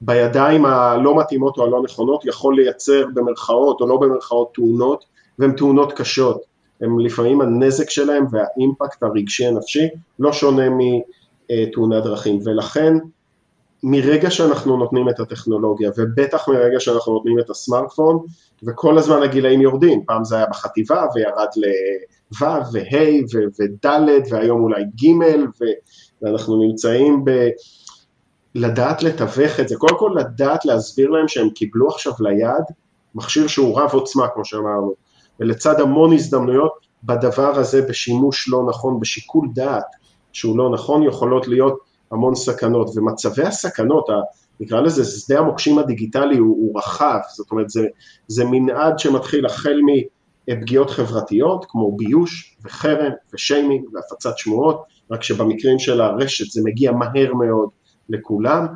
בידיים 0.00 0.64
הלא 0.64 1.16
מתאימות 1.16 1.58
או 1.58 1.64
הלא 1.64 1.82
נכונות 1.82 2.26
יכול 2.26 2.56
לייצר 2.56 3.04
במרכאות 3.14 3.80
או 3.80 3.86
לא 3.86 3.96
במרכאות 3.96 4.54
תאונות 4.54 5.04
והן 5.40 5.52
תאונות 5.52 5.92
קשות, 5.92 6.42
הם 6.80 6.98
לפעמים 6.98 7.40
הנזק 7.40 7.90
שלהם 7.90 8.24
והאימפקט 8.30 9.02
הרגשי 9.02 9.46
הנפשי 9.46 9.88
לא 10.18 10.32
שונה 10.32 10.62
מתאונת 11.50 12.04
דרכים, 12.04 12.40
ולכן 12.44 12.94
מרגע 13.82 14.30
שאנחנו 14.30 14.76
נותנים 14.76 15.08
את 15.08 15.20
הטכנולוגיה, 15.20 15.90
ובטח 15.96 16.48
מרגע 16.48 16.80
שאנחנו 16.80 17.12
נותנים 17.12 17.38
את 17.38 17.50
הסמארטפון, 17.50 18.18
וכל 18.66 18.98
הזמן 18.98 19.22
הגילאים 19.22 19.60
יורדים, 19.60 20.04
פעם 20.06 20.24
זה 20.24 20.36
היה 20.36 20.46
בחטיבה 20.46 21.06
וירד 21.14 21.48
ל-ו' 21.56 22.44
וה' 22.72 23.10
וד' 23.60 23.86
והיום 24.30 24.62
אולי 24.62 24.84
ג' 24.84 25.24
ואנחנו 26.22 26.62
נמצאים 26.62 27.24
ב... 27.24 27.30
לדעת 28.54 29.02
לתווך 29.02 29.60
את 29.60 29.68
זה, 29.68 29.76
קודם 29.76 29.98
כל 29.98 30.14
לדעת 30.16 30.64
להסביר 30.64 31.10
להם 31.10 31.28
שהם 31.28 31.50
קיבלו 31.50 31.88
עכשיו 31.88 32.12
ליד 32.20 32.64
מכשיר 33.14 33.46
שהוא 33.46 33.80
רב 33.80 33.90
עוצמה 33.92 34.28
כמו 34.34 34.44
שאמרנו, 34.44 34.94
ולצד 35.40 35.80
המון 35.80 36.12
הזדמנויות 36.12 36.72
בדבר 37.04 37.58
הזה 37.58 37.82
בשימוש 37.82 38.48
לא 38.48 38.66
נכון, 38.68 39.00
בשיקול 39.00 39.48
דעת 39.54 39.84
שהוא 40.32 40.58
לא 40.58 40.70
נכון, 40.70 41.02
יכולות 41.02 41.48
להיות 41.48 41.78
המון 42.10 42.34
סכנות, 42.34 42.90
ומצבי 42.96 43.42
הסכנות, 43.42 44.06
נקרא 44.60 44.80
לזה 44.80 45.04
שדה 45.04 45.38
המוקשים 45.38 45.78
הדיגיטלי 45.78 46.38
הוא, 46.38 46.48
הוא 46.48 46.78
רחב, 46.78 47.18
זאת 47.36 47.50
אומרת 47.50 47.70
זה, 47.70 47.86
זה 48.28 48.44
מנעד 48.44 48.98
שמתחיל 48.98 49.46
החל 49.46 49.80
מפגיעות 50.48 50.90
חברתיות 50.90 51.66
כמו 51.68 51.96
ביוש 51.96 52.56
וחרם 52.64 53.12
ושיימינג 53.34 53.84
והפצת 53.94 54.38
שמועות, 54.38 54.82
רק 55.10 55.22
שבמקרים 55.22 55.78
של 55.78 56.00
הרשת 56.00 56.50
זה 56.50 56.60
מגיע 56.64 56.92
מהר 56.92 57.34
מאוד 57.34 57.68
לכולם, 58.08 58.66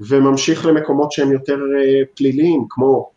וממשיך 0.00 0.66
למקומות 0.66 1.12
שהם 1.12 1.32
יותר 1.32 1.58
אה, 1.78 2.00
פליליים 2.14 2.64
כמו 2.70 3.10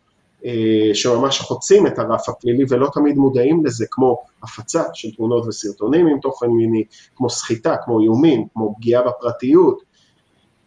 שממש 0.94 1.40
חוצים 1.40 1.86
את 1.86 1.98
הרף 1.98 2.28
הפלילי 2.28 2.64
ולא 2.68 2.88
תמיד 2.92 3.16
מודעים 3.16 3.66
לזה, 3.66 3.86
כמו 3.90 4.18
הפצה 4.42 4.82
של 4.94 5.10
תמונות 5.16 5.46
וסרטונים 5.46 6.06
עם 6.06 6.18
תוכן 6.20 6.46
מיני, 6.46 6.84
כמו 7.16 7.30
סחיטה, 7.30 7.76
כמו 7.84 8.00
איומים, 8.00 8.46
כמו 8.54 8.74
פגיעה 8.76 9.02
בפרטיות. 9.02 9.82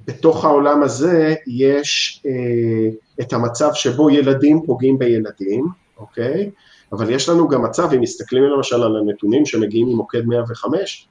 בתוך 0.08 0.46
העולם 0.46 0.84
הזה 0.84 1.36
יש 1.48 2.22
אה, 2.26 2.90
את 3.22 3.34
המצב 3.34 3.70
שבו 3.74 4.10
ילדים 4.10 4.62
פוגעים 4.66 5.00
בילדים, 5.00 5.68
אוקיי? 5.98 6.52
אבל 6.92 7.10
יש 7.10 7.30
לנו 7.30 7.48
גם 7.48 7.64
מצב, 7.64 7.94
אם 7.94 8.02
מסתכלים 8.02 8.44
למשל 8.44 8.84
על 8.84 8.96
הנתונים 8.98 9.46
שמגיעים 9.46 9.88
ממוקד 9.88 10.26
105, 10.26 11.08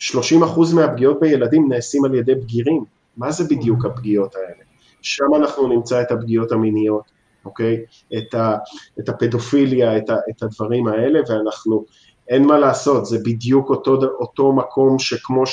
30% 0.00 0.12
מהפגיעות 0.74 1.20
בילדים 1.20 1.68
נעשים 1.68 2.04
על 2.04 2.14
ידי 2.14 2.34
בגירים. 2.34 2.84
מה 3.16 3.30
זה 3.30 3.44
בדיוק 3.44 3.84
הפגיעות 3.84 4.34
האלה? 4.36 4.64
שם 5.02 5.34
אנחנו 5.36 5.68
נמצא 5.68 6.02
את 6.02 6.12
הפגיעות 6.12 6.52
המיניות, 6.52 7.17
אוקיי? 7.44 7.76
את, 8.18 8.34
ה, 8.34 8.56
את 8.98 9.08
הפדופיליה, 9.08 9.96
את, 9.96 10.10
ה, 10.10 10.16
את 10.30 10.42
הדברים 10.42 10.86
האלה, 10.86 11.20
ואנחנו, 11.28 11.84
אין 12.28 12.46
מה 12.46 12.58
לעשות, 12.58 13.06
זה 13.06 13.18
בדיוק 13.24 13.70
אותו, 13.70 13.98
אותו 14.20 14.52
מקום 14.52 14.98
שכמו 14.98 15.44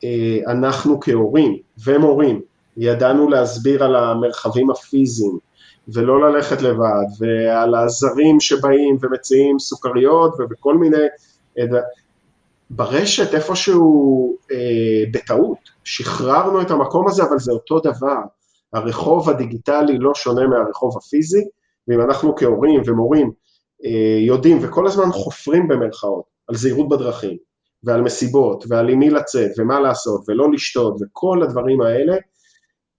שאנחנו 0.00 1.00
כהורים 1.00 1.56
ומורים 1.84 2.40
ידענו 2.76 3.28
להסביר 3.28 3.84
על 3.84 3.96
המרחבים 3.96 4.70
הפיזיים, 4.70 5.38
ולא 5.88 6.30
ללכת 6.30 6.62
לבד, 6.62 7.04
ועל 7.18 7.74
הזרים 7.74 8.40
שבאים 8.40 8.96
ומציעים 9.00 9.58
סוכריות 9.58 10.34
ובכל 10.38 10.78
מיני, 10.78 10.96
ברשת 12.70 13.34
איפשהו 13.34 14.36
אה, 14.52 15.04
בטעות, 15.12 15.58
שחררנו 15.84 16.62
את 16.62 16.70
המקום 16.70 17.08
הזה, 17.08 17.22
אבל 17.22 17.38
זה 17.38 17.52
אותו 17.52 17.80
דבר. 17.80 18.20
הרחוב 18.72 19.30
הדיגיטלי 19.30 19.98
לא 19.98 20.14
שונה 20.14 20.46
מהרחוב 20.46 20.96
הפיזי, 20.96 21.44
ואם 21.88 22.00
אנחנו 22.00 22.36
כהורים 22.36 22.82
ומורים 22.86 23.30
אה, 23.84 24.18
יודעים 24.20 24.58
וכל 24.62 24.86
הזמן 24.86 25.12
חופרים 25.12 25.68
במרכאות 25.68 26.24
על 26.48 26.56
זהירות 26.56 26.88
בדרכים, 26.88 27.36
ועל 27.84 28.02
מסיבות, 28.02 28.64
ועל 28.68 28.88
עם 28.88 28.98
מי 28.98 29.10
לצאת, 29.10 29.50
ומה 29.58 29.80
לעשות, 29.80 30.24
ולא 30.28 30.52
לשתות, 30.52 30.94
וכל 31.02 31.42
הדברים 31.42 31.80
האלה, 31.80 32.16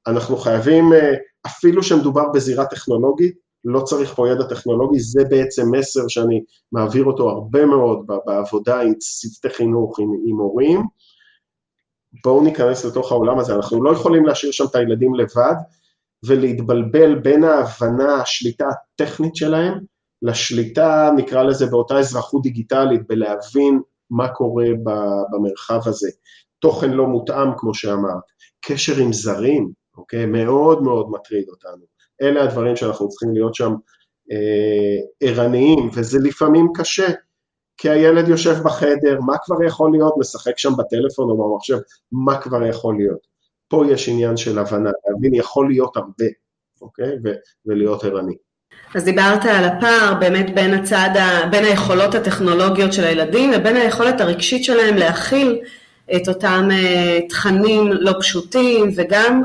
אנחנו 0.08 0.38
חייבים, 0.38 0.94
אה, 0.94 1.14
אפילו 1.46 1.84
שמדובר 1.84 2.30
בזירה 2.34 2.66
טכנולוגית, 2.66 3.44
לא 3.66 3.82
צריך 3.82 4.14
פה 4.14 4.30
ידע 4.30 4.44
טכנולוגי, 4.44 5.00
זה 5.00 5.24
בעצם 5.30 5.72
מסר 5.72 6.08
שאני 6.08 6.44
מעביר 6.72 7.06
אותו 7.06 7.30
הרבה 7.30 7.66
מאוד 7.66 8.08
בעבודה 8.26 8.82
עם 8.82 8.94
צוותי 8.94 9.50
חינוך, 9.50 10.00
עם, 10.00 10.08
עם 10.26 10.36
הורים. 10.36 10.82
בואו 12.24 12.44
ניכנס 12.44 12.86
לתוך 12.86 13.12
העולם 13.12 13.40
הזה, 13.40 13.56
אנחנו 13.56 13.84
לא 13.84 13.92
יכולים 13.92 14.26
להשאיר 14.26 14.52
שם 14.52 14.66
את 14.72 14.76
הילדים 14.76 15.16
לבד 15.16 15.56
ולהתבלבל 16.26 17.16
בין 17.16 17.44
ההבנה, 17.44 18.22
השליטה 18.22 18.66
הטכנית 18.70 19.36
שלהם, 19.36 19.80
לשליטה, 20.22 21.10
נקרא 21.16 21.44
לזה, 21.44 21.66
באותה 21.66 22.00
אזרחות 22.00 22.42
דיגיטלית, 22.44 23.08
בלהבין 23.08 23.82
מה 24.10 24.28
קורה 24.28 24.66
במרחב 25.32 25.80
הזה. 25.86 26.10
תוכן 26.60 26.92
לא 26.92 27.08
מותאם, 27.08 27.58
כמו 27.58 27.74
שאמרת, 27.74 28.24
קשר 28.66 28.98
עם 28.98 29.14
זרים, 29.14 29.72
אוקיי? 29.98 30.26
מאוד 30.26 30.84
מאוד 30.84 31.10
מטריד 31.10 31.46
אותנו. 31.50 31.86
אלה 32.22 32.44
הדברים 32.44 32.76
שאנחנו 32.76 33.10
צריכים 33.10 33.34
להיות 33.34 33.56
שם 33.56 33.74
אה, 34.32 35.28
ערניים, 35.30 35.90
וזה 35.94 36.20
לפעמים 36.24 36.68
קשה, 36.76 37.08
כי 37.84 37.90
הילד 37.90 38.28
יושב 38.28 38.56
בחדר, 38.64 39.20
מה 39.26 39.34
כבר 39.46 39.64
יכול 39.64 39.92
להיות, 39.92 40.14
משחק 40.18 40.58
שם 40.58 40.70
בטלפון 40.78 41.30
או 41.30 41.38
במחשב, 41.38 41.78
מה 42.12 42.42
כבר 42.42 42.66
יכול 42.66 42.96
להיות. 42.98 43.20
פה 43.68 43.84
יש 43.90 44.10
עניין 44.10 44.38
של 44.38 44.60
הבנה, 44.60 44.90
להבין 45.08 45.34
יכול 45.34 45.68
להיות 45.70 45.98
הרבה, 45.98 46.26
אוקיי? 46.82 47.12
ו- 47.26 47.34
ולהיות 47.66 48.04
ערני. 48.04 48.34
אז 48.96 49.04
דיברת 49.04 49.46
על 49.46 49.64
הפער 49.64 50.14
באמת 50.20 50.56
בין 50.56 50.74
הצד, 50.74 51.10
ה, 51.16 51.50
בין 51.52 51.64
היכולות 51.64 52.16
הטכנולוגיות 52.16 52.94
של 52.94 53.04
הילדים 53.04 53.52
לבין 53.52 53.76
היכולת 53.76 54.22
הרגשית 54.22 54.64
שלהם 54.64 54.96
להכיל 54.96 55.60
את 56.16 56.28
אותם 56.28 56.68
uh, 56.72 57.30
תכנים 57.30 57.88
לא 57.92 58.14
פשוטים 58.20 58.90
וגם 58.96 59.44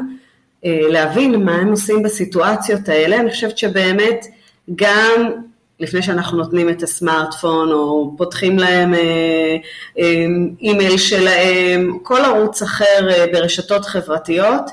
אה, 0.65 0.81
להבין 0.89 1.45
מה 1.45 1.55
הם 1.55 1.69
עושים 1.69 2.03
בסיטואציות 2.03 2.89
האלה. 2.89 3.21
אני 3.21 3.31
חושבת 3.31 3.59
שבאמת 3.59 4.27
גם 4.75 5.33
לפני 5.81 6.03
שאנחנו 6.03 6.39
נותנים 6.39 6.69
את 6.69 6.83
הסמארטפון 6.83 7.73
או 7.73 8.15
פותחים 8.17 8.59
להם 8.59 8.95
אה, 8.95 9.57
אה, 9.99 10.27
אימייל 10.61 10.97
שלהם, 10.97 11.99
כל 12.03 12.21
ערוץ 12.21 12.63
אחר 12.63 13.09
ברשתות 13.33 13.85
חברתיות, 13.85 14.71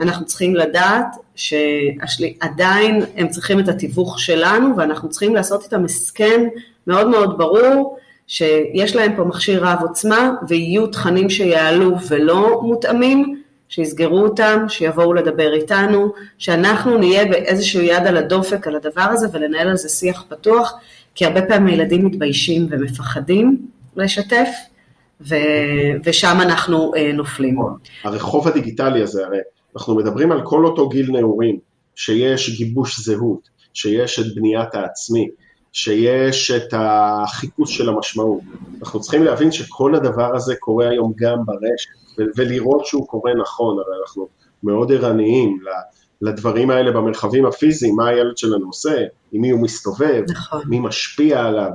אנחנו 0.00 0.26
צריכים 0.26 0.54
לדעת 0.54 1.16
שעדיין 1.34 3.02
הם 3.16 3.28
צריכים 3.28 3.60
את 3.60 3.68
התיווך 3.68 4.20
שלנו 4.20 4.76
ואנחנו 4.76 5.08
צריכים 5.08 5.34
לעשות 5.34 5.64
איתם 5.64 5.84
הסכם 5.84 6.40
מאוד 6.86 7.06
מאוד 7.06 7.38
ברור 7.38 7.98
שיש 8.26 8.96
להם 8.96 9.16
פה 9.16 9.24
מכשיר 9.24 9.64
רב 9.64 9.78
עוצמה 9.80 10.30
ויהיו 10.48 10.86
תכנים 10.86 11.30
שיעלו 11.30 11.96
ולא 12.08 12.60
מותאמים 12.62 13.37
שיסגרו 13.68 14.18
אותם, 14.18 14.64
שיבואו 14.68 15.14
לדבר 15.14 15.54
איתנו, 15.54 16.12
שאנחנו 16.38 16.98
נהיה 16.98 17.24
באיזשהו 17.24 17.80
יד 17.80 18.06
על 18.06 18.16
הדופק 18.16 18.66
על 18.66 18.76
הדבר 18.76 19.02
הזה 19.02 19.26
ולנהל 19.32 19.68
על 19.68 19.76
זה 19.76 19.88
שיח 19.88 20.24
פתוח, 20.28 20.74
כי 21.14 21.26
הרבה 21.26 21.42
פעמים 21.42 21.66
הילדים 21.66 22.06
מתביישים 22.06 22.66
ומפחדים 22.70 23.66
לשתף, 23.96 24.48
ו... 25.20 25.34
ושם 26.04 26.38
אנחנו 26.40 26.92
אה, 26.96 27.12
נופלים. 27.12 27.58
הרחוב 28.04 28.48
הדיגיטלי 28.48 29.02
הזה, 29.02 29.26
הרי 29.26 29.38
אנחנו 29.76 29.94
מדברים 29.94 30.32
על 30.32 30.40
כל 30.44 30.64
אותו 30.64 30.88
גיל 30.88 31.10
נעורים, 31.10 31.58
שיש 31.94 32.56
גיבוש 32.56 33.00
זהות, 33.00 33.48
שיש 33.74 34.18
את 34.18 34.34
בניית 34.34 34.74
העצמי, 34.74 35.28
שיש 35.78 36.50
את 36.50 36.74
החיפוש 36.76 37.76
של 37.76 37.88
המשמעות. 37.88 38.40
אנחנו 38.80 39.00
צריכים 39.00 39.24
להבין 39.24 39.52
שכל 39.52 39.94
הדבר 39.94 40.36
הזה 40.36 40.56
קורה 40.56 40.88
היום 40.88 41.12
גם 41.16 41.38
ברשת. 41.44 41.90
ולראות 42.36 42.86
שהוא 42.86 43.06
קורה 43.06 43.34
נכון, 43.34 43.78
הרי 43.78 44.00
אנחנו 44.02 44.28
מאוד 44.62 44.92
ערניים 44.92 45.58
לדברים 46.22 46.70
האלה 46.70 46.92
במרחבים 46.92 47.46
הפיזיים, 47.46 47.96
מה 47.96 48.08
הילד 48.08 48.38
שלנו 48.38 48.66
עושה, 48.66 49.04
עם 49.32 49.40
מי 49.42 49.50
הוא 49.50 49.60
מסתובב, 49.60 50.22
נכון. 50.28 50.62
מי 50.66 50.80
משפיע 50.80 51.44
עליו, 51.44 51.70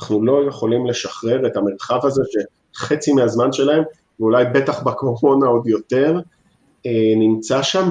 אנחנו 0.00 0.24
לא 0.24 0.44
יכולים 0.48 0.86
לשחרר 0.86 1.46
את 1.46 1.56
המרחב 1.56 2.06
הזה 2.06 2.22
שחצי 2.74 3.12
מהזמן 3.12 3.52
שלהם, 3.52 3.82
ואולי 4.20 4.44
בטח 4.54 4.82
בקורונה 4.82 5.46
עוד 5.46 5.66
יותר, 5.66 6.20
אה, 6.86 6.90
נמצא 7.16 7.62
שם, 7.62 7.90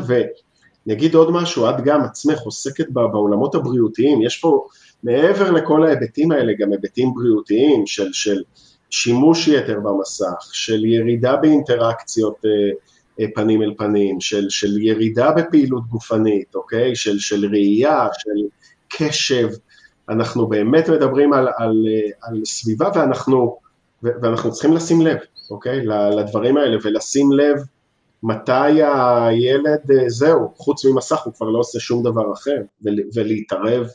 ונגיד 0.88 1.16
עוד 1.16 1.32
משהו, 1.32 1.70
את 1.70 1.76
גם 1.84 2.02
עצמך 2.02 2.40
עוסקת 2.40 2.90
בעולמות 2.90 3.56
הבריאותיים, 3.56 4.22
יש 4.22 4.38
פה 4.38 4.66
מעבר 5.04 5.52
לכל 5.52 5.86
ההיבטים 5.86 6.32
האלה 6.32 6.54
גם 6.60 6.72
היבטים 6.72 7.14
בריאותיים 7.14 7.88
של, 7.88 8.14
של 8.14 8.44
שימוש 8.90 9.48
יתר 9.48 9.80
במסך, 9.80 10.50
של 10.52 10.86
ירידה 10.86 11.36
באינטראקציות 11.36 12.46
אה, 12.46 12.50
אה, 13.20 13.26
פנים 13.36 13.62
אל 13.62 13.74
פנים, 13.78 14.22
של, 14.22 14.50
של 14.50 14.78
ירידה 14.82 15.32
בפעילות 15.32 15.88
גופנית, 15.88 16.56
אוקיי? 16.56 16.96
של, 16.96 17.20
של 17.20 17.46
ראייה, 17.46 18.08
של 18.14 18.48
קשב, 18.90 19.50
אנחנו 20.10 20.48
באמת 20.48 20.90
מדברים 20.90 21.34
על, 21.34 21.48
על, 21.58 21.86
אה, 21.88 22.10
על 22.22 22.42
סביבה 22.46 22.90
ואנחנו, 22.96 23.58
ואנחנו 24.04 24.52
צריכים 24.52 24.74
לשים 24.74 25.02
לב, 25.02 25.18
אוקיי? 25.52 25.86
לדברים 26.18 26.58
האלה 26.58 26.78
ולשים 26.84 27.32
לב 27.32 27.58
מתי 28.24 28.82
הילד, 28.84 29.80
זהו, 30.08 30.54
חוץ 30.56 30.86
ממסך 30.86 31.20
הוא 31.26 31.34
כבר 31.34 31.50
לא 31.50 31.60
עושה 31.60 31.80
שום 31.80 32.04
דבר 32.04 32.34
אחר, 32.34 32.58
ולהתערב 33.16 33.88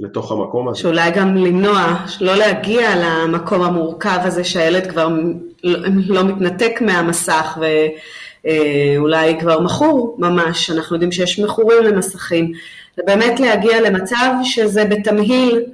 לתוך 0.00 0.32
המקום 0.32 0.68
הזה. 0.68 0.80
שאולי 0.80 1.10
גם 1.10 1.36
למנוע, 1.36 1.96
לא 2.20 2.36
להגיע 2.36 2.90
למקום 2.96 3.62
המורכב 3.62 4.18
הזה 4.22 4.44
שהילד 4.44 4.86
כבר 4.86 5.08
לא 6.08 6.24
מתנתק 6.24 6.80
מהמסך 6.80 7.58
ואולי 8.44 9.40
כבר 9.40 9.60
מכור 9.60 10.16
ממש, 10.18 10.70
אנחנו 10.70 10.96
יודעים 10.96 11.12
שיש 11.12 11.38
מכורים 11.38 11.82
למסכים, 11.82 12.52
זה 12.96 13.02
באמת 13.06 13.40
להגיע 13.40 13.80
למצב 13.80 14.30
שזה 14.44 14.84
בתמהיל 14.84 15.64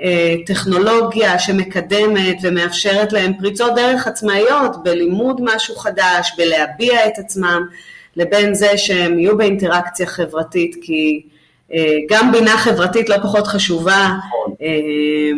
אה, 0.00 0.34
טכנולוגיה 0.46 1.38
שמקדמת 1.38 2.36
ומאפשרת 2.42 3.12
להם 3.12 3.32
פריצות 3.38 3.74
דרך 3.74 4.06
עצמאיות 4.06 4.82
בלימוד 4.82 5.40
משהו 5.44 5.76
חדש, 5.76 6.32
בלהביע 6.38 7.06
את 7.06 7.18
עצמם, 7.18 7.66
לבין 8.16 8.54
זה 8.54 8.78
שהם 8.78 9.18
יהיו 9.18 9.36
באינטראקציה 9.36 10.06
חברתית 10.06 10.76
כי 10.82 11.22
אה, 11.24 11.33
גם 12.08 12.32
בינה 12.32 12.58
חברתית 12.58 13.08
לא 13.08 13.16
פחות 13.22 13.46
חשובה. 13.46 14.08
אה, 14.62 15.30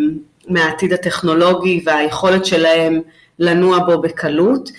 מהעתיד 0.49 0.93
הטכנולוגי 0.93 1.83
והיכולת 1.85 2.47
שלהם 2.47 3.01
לנוע 3.39 3.79
בו 3.79 4.01
בקלות. 4.01 4.71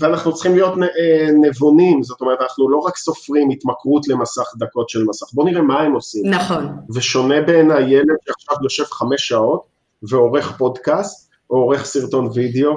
ואנחנו 0.00 0.34
צריכים 0.34 0.54
להיות 0.54 0.72
אה, 0.78 1.28
נבונים, 1.42 2.02
זאת 2.02 2.20
אומרת, 2.20 2.38
אנחנו 2.40 2.70
לא 2.70 2.78
רק 2.78 2.96
סופרים 2.96 3.50
התמכרות 3.50 4.08
למסך 4.08 4.52
דקות 4.58 4.88
של 4.88 5.04
מסך, 5.04 5.26
בואו 5.32 5.46
נראה 5.46 5.62
מה 5.62 5.80
הם 5.80 5.92
עושים. 5.92 6.30
נכון. 6.30 6.68
ושונה 6.94 7.40
בין 7.40 7.70
הילד 7.70 8.16
שעכשיו 8.26 8.56
יושב 8.62 8.84
חמש 8.84 9.28
שעות 9.28 9.62
ועורך 10.02 10.56
פודקאסט, 10.58 11.30
או 11.50 11.56
עורך 11.56 11.84
סרטון 11.84 12.28
וידאו, 12.34 12.74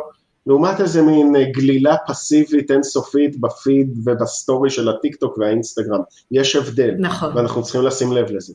לעומת 0.48 0.82
איזה 0.82 1.02
מין 1.02 1.36
אה, 1.36 1.44
גלילה 1.44 1.96
פסיבית 2.08 2.72
אינסופית 2.72 3.40
בפיד 3.40 3.94
ובסטורי 4.06 4.70
של 4.70 4.90
הטיק 4.90 5.16
טוק 5.16 5.38
והאינסטגרם. 5.38 6.02
יש 6.32 6.56
הבדל. 6.56 6.96
נכון. 7.00 7.38
ואנחנו 7.38 7.64
צריכים 7.64 7.82
לשים 7.82 8.14
לב 8.14 8.32
לזה. 8.32 8.54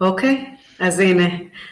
אוקיי, 0.00 0.44
אז 0.80 1.00
הנה. 1.00 1.28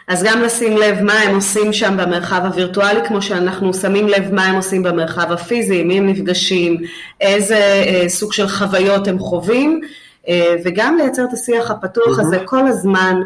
אז 0.09 0.23
גם 0.23 0.43
לשים 0.43 0.77
לב 0.77 1.01
מה 1.01 1.13
הם 1.13 1.35
עושים 1.35 1.73
שם 1.73 1.97
במרחב 1.97 2.41
הווירטואלי, 2.45 3.01
כמו 3.09 3.23
שאנחנו 3.23 3.75
שמים 3.75 4.09
לב 4.09 4.35
מה 4.35 4.45
הם 4.45 4.55
עושים 4.55 4.83
במרחב 4.83 5.33
הפיזי, 5.33 5.85
מי 5.85 5.99
הם 5.99 6.07
נפגשים, 6.07 6.77
איזה 7.21 7.57
אה, 7.57 8.09
סוג 8.09 8.33
של 8.33 8.49
חוויות 8.49 9.09
הם 9.09 9.19
חווים, 9.19 9.81
אה, 10.29 10.57
וגם 10.65 10.97
לייצר 10.97 11.25
את 11.25 11.33
השיח 11.33 11.71
הפתוח 11.71 12.19
הזה 12.19 12.39
כל 12.45 12.67
הזמן, 12.67 13.21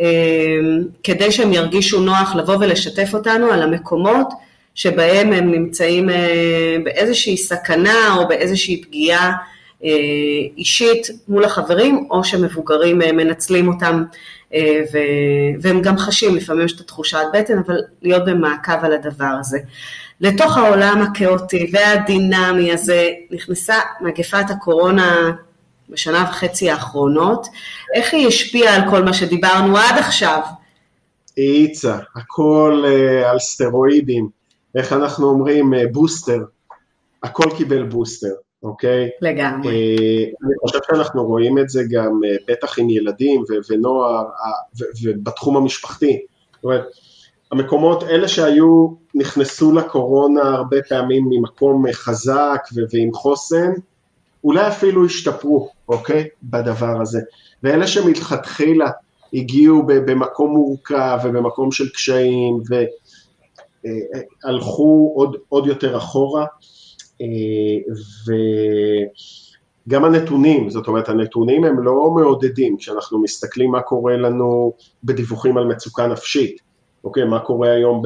אה, 0.00 0.06
כדי 1.02 1.32
שהם 1.32 1.52
ירגישו 1.52 2.00
נוח 2.00 2.34
לבוא 2.34 2.56
ולשתף 2.60 3.14
אותנו 3.14 3.46
על 3.46 3.62
המקומות 3.62 4.28
שבהם 4.74 5.32
הם 5.32 5.50
נמצאים 5.50 6.10
אה, 6.10 6.76
באיזושהי 6.84 7.36
סכנה 7.36 8.14
או 8.16 8.28
באיזושהי 8.28 8.82
פגיעה 8.82 9.32
אה, 9.84 9.90
אישית 10.56 11.10
מול 11.28 11.44
החברים, 11.44 12.06
או 12.10 12.24
שמבוגרים 12.24 13.02
אה, 13.02 13.12
מנצלים 13.12 13.68
אותם 13.68 14.04
והם 15.62 15.82
גם 15.82 15.98
חשים, 15.98 16.36
לפעמים 16.36 16.64
יש 16.64 16.72
את 16.72 16.80
התחושת 16.80 17.18
בטן, 17.32 17.58
אבל 17.58 17.76
להיות 18.02 18.24
במעקב 18.24 18.72
על 18.82 18.92
הדבר 18.92 19.32
הזה. 19.40 19.58
לתוך 20.20 20.56
העולם 20.56 21.02
הכאוטי 21.02 21.70
והדינמי 21.72 22.72
הזה 22.72 23.10
נכנסה 23.30 23.74
מגפת 24.00 24.44
הקורונה 24.50 25.32
בשנה 25.88 26.24
וחצי 26.30 26.70
האחרונות. 26.70 27.46
איך 27.94 28.14
היא 28.14 28.28
השפיעה 28.28 28.76
על 28.76 28.90
כל 28.90 29.04
מה 29.04 29.12
שדיברנו 29.12 29.76
עד 29.76 29.98
עכשיו? 29.98 30.40
האיצה, 31.38 31.98
הכל 32.16 32.84
על 33.26 33.38
סטרואידים. 33.38 34.43
איך 34.74 34.92
אנחנו 34.92 35.26
אומרים, 35.30 35.74
אה, 35.74 35.86
בוסטר, 35.92 36.44
הכל 37.22 37.50
קיבל 37.56 37.82
בוסטר, 37.82 38.34
אוקיי? 38.62 39.08
לגמרי. 39.20 39.68
אה, 39.68 40.24
אני 40.44 40.54
חושב 40.60 40.78
שאנחנו 40.86 41.24
רואים 41.24 41.58
את 41.58 41.68
זה 41.68 41.82
גם 41.90 42.20
אה, 42.24 42.36
בטח 42.48 42.78
עם 42.78 42.90
ילדים 42.90 43.44
ונוער 43.70 44.24
ובתחום 45.04 45.56
המשפחתי. 45.56 46.20
זאת 46.54 46.64
אומרת, 46.64 46.84
המקומות, 47.52 48.02
אלה 48.02 48.28
שהיו, 48.28 48.88
נכנסו 49.14 49.72
לקורונה 49.72 50.42
הרבה 50.42 50.76
פעמים 50.88 51.24
ממקום 51.30 51.84
חזק 51.92 52.60
ועם 52.92 53.12
חוסן, 53.12 53.72
אולי 54.44 54.68
אפילו 54.68 55.06
השתפרו, 55.06 55.68
אוקיי? 55.88 56.28
בדבר 56.42 57.00
הזה. 57.00 57.20
ואלה 57.62 57.86
שמלכתחילה 57.86 58.90
הגיעו 59.34 59.82
במקום 59.86 60.50
מורכב 60.50 61.18
ובמקום 61.24 61.72
של 61.72 61.88
קשיים, 61.88 62.54
ו... 62.70 62.74
הלכו 64.44 65.12
עוד, 65.16 65.36
עוד 65.48 65.66
יותר 65.66 65.96
אחורה, 65.96 66.46
אה, 67.20 67.26
וגם 69.86 70.04
הנתונים, 70.04 70.70
זאת 70.70 70.86
אומרת 70.88 71.08
הנתונים 71.08 71.64
הם 71.64 71.84
לא 71.84 72.10
מעודדים, 72.10 72.76
כשאנחנו 72.76 73.22
מסתכלים 73.22 73.70
מה 73.70 73.82
קורה 73.82 74.16
לנו 74.16 74.72
בדיווחים 75.04 75.58
על 75.58 75.64
מצוקה 75.64 76.06
נפשית, 76.06 76.60
אוקיי, 77.04 77.24
מה 77.24 77.40
קורה 77.40 77.72
היום 77.72 78.02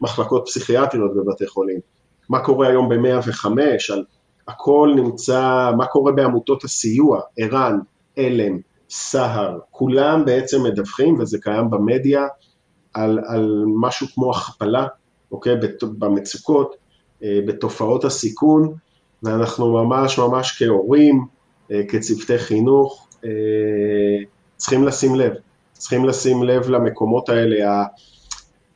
במחלקות 0.00 0.42
פסיכיאטריות 0.46 1.10
בבתי 1.16 1.46
חולים, 1.46 1.80
מה 2.28 2.40
קורה 2.44 2.68
היום 2.68 2.88
ב-105, 2.88 3.46
על 3.92 4.04
הכל 4.48 4.92
נמצא, 4.96 5.70
מה 5.76 5.86
קורה 5.86 6.12
בעמותות 6.12 6.64
הסיוע, 6.64 7.20
ער"ן, 7.38 7.78
עלם, 8.16 8.58
סהר, 8.90 9.58
כולם 9.70 10.24
בעצם 10.24 10.62
מדווחים 10.62 11.20
וזה 11.20 11.38
קיים 11.40 11.70
במדיה, 11.70 12.26
על, 12.94 13.20
על 13.26 13.64
משהו 13.66 14.06
כמו 14.14 14.30
הכפלה, 14.30 14.86
אוקיי, 15.32 15.56
במצוקות, 15.98 16.76
אה, 17.22 17.38
בתופעות 17.46 18.04
הסיכון, 18.04 18.74
ואנחנו 19.22 19.72
ממש 19.72 20.18
ממש 20.18 20.62
כהורים, 20.62 21.26
אה, 21.72 21.80
כצוותי 21.88 22.38
חינוך, 22.38 23.08
אה, 23.24 23.30
צריכים 24.56 24.84
לשים 24.84 25.14
לב, 25.14 25.32
צריכים 25.72 26.04
לשים 26.04 26.42
לב 26.42 26.68
למקומות 26.68 27.28
האלה, 27.28 27.84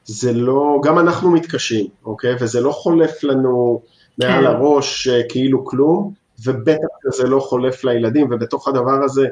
זה 0.04 0.32
לא, 0.32 0.80
גם 0.84 0.98
אנחנו 0.98 1.30
מתקשים, 1.30 1.86
אוקיי, 2.04 2.34
וזה 2.40 2.60
לא 2.60 2.70
חולף 2.70 3.24
לנו 3.24 3.82
מעל 4.18 4.44
כן. 4.44 4.46
הראש 4.46 5.08
כאילו 5.08 5.64
כלום, 5.64 6.12
ובטח 6.44 6.86
זה 7.16 7.28
לא 7.28 7.40
חולף 7.40 7.84
לילדים, 7.84 8.26
ובתוך 8.30 8.68
הדבר 8.68 9.04
הזה 9.04 9.28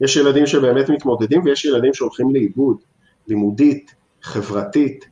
יש 0.00 0.16
ילדים 0.16 0.46
שבאמת 0.46 0.88
מתמודדים 0.88 1.42
ויש 1.44 1.64
ילדים 1.64 1.94
שהולכים 1.94 2.34
לאיבוד, 2.34 2.76
לימודית, 3.28 3.94
חברתית, 4.22 5.04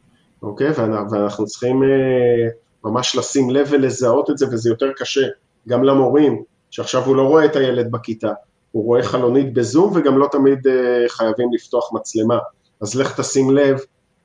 אוקיי? 0.42 0.70
ואנחנו 1.10 1.46
צריכים 1.46 1.82
אה, 1.82 2.48
ממש 2.84 3.16
לשים 3.16 3.50
לב 3.50 3.68
ולזהות 3.70 4.30
את 4.30 4.38
זה, 4.38 4.46
וזה 4.52 4.70
יותר 4.70 4.92
קשה, 4.96 5.26
גם 5.68 5.84
למורים, 5.84 6.42
שעכשיו 6.70 7.04
הוא 7.04 7.16
לא 7.16 7.22
רואה 7.22 7.44
את 7.44 7.56
הילד 7.56 7.90
בכיתה, 7.90 8.32
הוא 8.72 8.84
רואה 8.84 9.02
חלונית 9.02 9.54
בזום 9.54 9.92
וגם 9.94 10.18
לא 10.18 10.28
תמיד 10.32 10.66
אה, 10.66 11.08
חייבים 11.08 11.48
לפתוח 11.52 11.92
מצלמה. 11.92 12.38
אז 12.80 12.94
לך 12.94 13.20
תשים 13.20 13.50
לב 13.50 13.78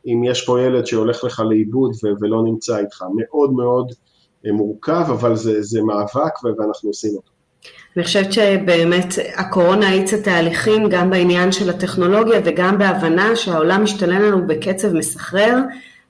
אם 0.08 0.24
יש 0.24 0.46
פה 0.46 0.62
ילד 0.62 0.86
שהולך 0.86 1.24
לך 1.24 1.40
לאיבוד 1.40 1.92
ולא 2.22 2.44
נמצא 2.44 2.78
איתך. 2.78 3.04
מאוד 3.16 3.54
מאוד 3.54 3.92
אה, 4.46 4.52
מורכב, 4.52 5.06
אבל 5.10 5.36
זה, 5.36 5.62
זה 5.62 5.82
מאבק 5.82 6.44
ואנחנו 6.44 6.90
עושים 6.90 7.16
אותו. 7.16 7.35
אני 7.98 8.04
חושבת 8.04 8.34
שבאמת 8.34 9.06
הקורונה 9.36 9.90
האיצה 9.90 10.22
תהליכים 10.22 10.90
גם 10.90 11.10
בעניין 11.10 11.52
של 11.52 11.70
הטכנולוגיה 11.70 12.40
וגם 12.44 12.78
בהבנה 12.78 13.36
שהעולם 13.36 13.84
משתנה 13.84 14.20
לנו 14.20 14.48
בקצב 14.48 14.94
מסחרר 14.94 15.56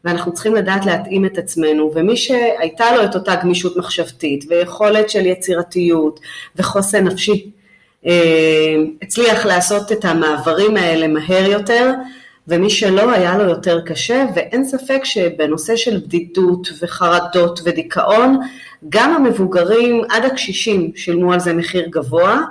ואנחנו 0.06 0.34
צריכים 0.34 0.56
לדעת 0.56 0.86
להתאים 0.86 1.26
את 1.26 1.38
עצמנו. 1.38 1.91
ומי 1.96 2.18
שהייתה 2.18 2.96
לו 2.96 3.04
את 3.04 3.15
אותה 3.15 3.36
גמישות 3.36 3.78
מחשבתית 3.78 4.46
ויכולת 4.50 5.10
של 5.10 5.26
יצירתיות 5.26 6.20
וחוסן 6.56 7.04
נפשי 7.04 7.52
אה, 8.08 8.76
הצליח 9.02 9.46
לעשות 9.46 9.91
את 9.91 10.06
המעברים 10.06 10.78
האלה 10.78 11.08
מהר 11.08 11.52
יותר 11.52 11.91
ומי 12.48 12.70
שלא 12.70 13.12
היה 13.12 13.38
לו 13.38 13.44
יותר 13.44 13.82
קשה 13.86 14.26
ואין 14.36 14.66
ספק 14.66 15.00
שבנושא 15.04 15.76
של 15.76 15.98
בדידות 15.98 16.68
וחרדות 16.82 17.60
ודיכאון 17.64 18.40
גם 18.90 19.16
המבוגרים 19.16 20.02
עד 20.10 20.26
הקשישים 20.26 20.92
שילמו 20.96 21.34
על 21.34 21.40
זה 21.40 21.54
מחיר 21.54 21.88
גבוה 21.90 22.42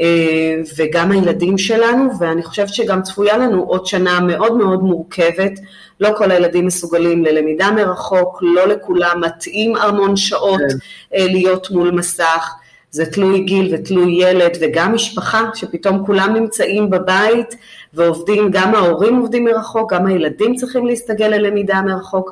אה, 0.00 0.54
וגם 0.76 1.12
הילדים 1.12 1.58
שלנו 1.58 2.10
ואני 2.20 2.42
חושבת 2.42 2.68
שגם 2.74 3.02
צפויה 3.02 3.36
לנו 3.36 3.62
עוד 3.62 3.86
שנה 3.86 4.20
מאוד 4.20 4.56
מאוד 4.56 4.82
מורכבת 4.82 5.52
לא 6.00 6.10
כל 6.16 6.30
הילדים 6.30 6.66
מסוגלים 6.66 7.24
ללמידה 7.24 7.70
מרחוק, 7.70 8.38
לא 8.42 8.68
לכולם 8.68 9.20
מתאים 9.20 9.76
המון 9.76 10.16
שעות 10.16 10.60
כן. 10.60 10.76
אה, 11.14 11.26
להיות 11.26 11.70
מול 11.70 11.90
מסך 11.90 12.54
זה 12.90 13.06
תלוי 13.06 13.40
גיל 13.40 13.74
ותלוי 13.74 14.12
ילד 14.12 14.56
וגם 14.60 14.94
משפחה 14.94 15.42
שפתאום 15.54 16.06
כולם 16.06 16.34
נמצאים 16.34 16.90
בבית 16.90 17.56
ועובדים, 17.94 18.48
גם 18.52 18.74
ההורים 18.74 19.16
עובדים 19.16 19.44
מרחוק, 19.44 19.92
גם 19.92 20.06
הילדים 20.06 20.54
צריכים 20.54 20.86
להסתגל 20.86 21.26
ללמידה 21.26 21.82
מרחוק. 21.82 22.30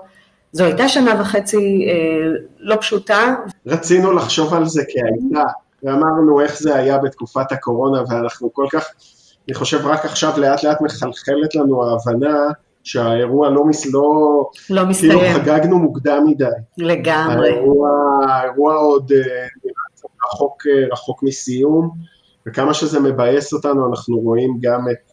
זו 0.53 0.65
הייתה 0.65 0.89
שנה 0.89 1.21
וחצי 1.21 1.87
אה, 1.89 2.29
לא 2.59 2.77
פשוטה. 2.81 3.35
רצינו 3.67 4.13
לחשוב 4.13 4.55
על 4.55 4.67
זה 4.67 4.83
כהייתה, 4.89 5.49
ואמרנו 5.83 6.41
איך 6.41 6.59
זה 6.59 6.75
היה 6.75 6.99
בתקופת 6.99 7.53
הקורונה, 7.53 8.03
ואנחנו 8.09 8.53
כל 8.53 8.67
כך, 8.71 8.85
אני 9.49 9.55
חושב 9.55 9.87
רק 9.87 10.05
עכשיו 10.05 10.33
לאט 10.37 10.65
לאט 10.65 10.81
מחלחלת 10.81 11.55
לנו 11.55 11.85
ההבנה 11.85 12.37
שהאירוע 12.85 13.51
לא, 13.51 13.65
מס, 13.65 13.87
לא, 13.87 14.03
לא 14.71 14.87
מסתיים. 14.87 15.13
כאילו 15.19 15.35
חגגנו 15.35 15.79
מוקדם 15.79 16.25
מדי. 16.27 16.45
לגמרי. 16.79 17.51
האירוע, 17.51 17.91
האירוע 18.29 18.75
עוד 18.75 19.13
אה, 19.13 19.47
רחוק, 20.27 20.63
אה, 20.67 20.87
רחוק 20.93 21.23
מסיום, 21.23 21.91
וכמה 22.47 22.75
שזה 22.75 23.01
מבאס 23.01 23.53
אותנו, 23.53 23.91
אנחנו 23.91 24.19
רואים 24.19 24.59
גם 24.61 24.87
את, 24.91 25.12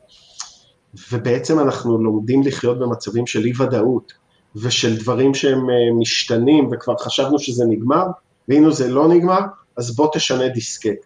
ובעצם 1.11 1.59
אנחנו 1.59 2.03
לומדים 2.03 2.43
לחיות 2.43 2.79
במצבים 2.79 3.27
של 3.27 3.45
אי 3.45 3.51
ודאות, 3.59 4.13
ושל 4.55 4.97
דברים 4.97 5.33
שהם 5.33 5.69
אה, 5.69 5.75
משתנים, 5.99 6.69
וכבר 6.71 6.97
חשבנו 6.97 7.39
שזה 7.39 7.65
נגמר, 7.65 8.05
והנה 8.47 8.71
זה 8.71 8.87
לא 8.87 9.07
נגמר, 9.07 9.39
אז 9.77 9.95
בוא 9.95 10.09
תשנה 10.13 10.47
דיסקט. 10.47 11.05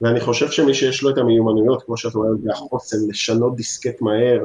ואני 0.00 0.20
חושב 0.20 0.50
שמי 0.50 0.74
שיש 0.74 1.02
לו 1.02 1.10
את 1.10 1.18
המיומנויות, 1.18 1.82
כמו 1.82 1.96
שאת 1.96 2.14
אומרת, 2.14 2.38
והחוסן, 2.44 2.96
לשנות 3.08 3.56
דיסקט 3.56 4.00
מהר, 4.02 4.44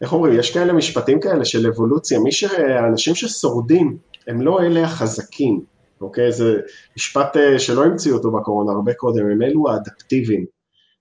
איך 0.00 0.12
אומרים, 0.12 0.38
יש 0.38 0.54
כאלה 0.54 0.72
משפטים 0.72 1.20
כאלה 1.20 1.44
של 1.44 1.66
אבולוציה, 1.66 2.18
מי 2.18 2.32
ש... 2.32 2.44
האנשים 2.44 3.14
ששורדים 3.14 3.98
הם 4.26 4.42
לא 4.42 4.60
אלה 4.62 4.84
החזקים, 4.84 5.60
אוקיי? 6.00 6.32
זה 6.32 6.60
משפט 6.96 7.36
אה, 7.36 7.58
שלא 7.58 7.84
המציאו 7.84 8.16
אותו 8.16 8.30
בקורונה 8.30 8.72
הרבה 8.72 8.94
קודם, 8.94 9.30
הם 9.30 9.42
אלו 9.42 9.70
האדפטיביים. 9.70 10.59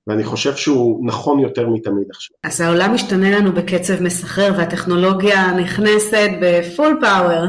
ואני 0.10 0.24
חושב 0.24 0.56
שהוא 0.56 1.08
נכון 1.08 1.40
יותר 1.40 1.70
מתמיד 1.70 2.08
עכשיו. 2.10 2.36
אז 2.44 2.62
העולם 2.62 2.94
משתנה 2.94 3.40
לנו 3.40 3.52
בקצב 3.52 4.04
מסחרר 4.04 4.54
והטכנולוגיה 4.58 5.52
נכנסת 5.52 6.30
בפול 6.42 6.98
פאוור 7.02 7.44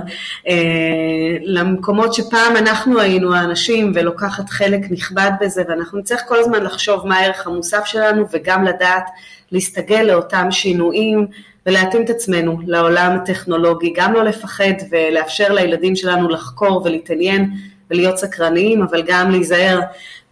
אה, 0.49 1.37
למקומות 1.43 2.15
שפעם 2.15 2.57
אנחנו 2.57 3.01
היינו 3.01 3.35
האנשים 3.35 3.93
ולוקחת 3.95 4.49
חלק 4.49 4.81
נכבד 4.91 5.31
בזה 5.41 5.63
ואנחנו 5.69 5.99
נצטרך 5.99 6.21
כל 6.29 6.39
הזמן 6.39 6.63
לחשוב 6.63 7.07
מה 7.07 7.17
הערך 7.17 7.47
המוסף 7.47 7.85
שלנו 7.85 8.25
וגם 8.33 8.65
לדעת 8.65 9.05
להסתגל 9.53 10.03
לאותם 10.03 10.47
שינויים 10.51 11.27
ולהתאים 11.67 12.03
את 12.05 12.11
עצמנו 12.11 12.59
לעולם 12.67 13.17
הטכנולוגי, 13.17 13.93
גם 13.97 14.13
לא 14.13 14.25
לפחד 14.25 14.73
ולאפשר 14.91 15.53
לילדים 15.53 15.97
שלנו 15.97 16.29
לחקור 16.29 16.83
ולהתעניין 16.85 17.51
ולהיות 17.91 18.19
סקרניים, 18.19 18.83
אבל 18.83 19.03
גם 19.07 19.31
להיזהר 19.31 19.81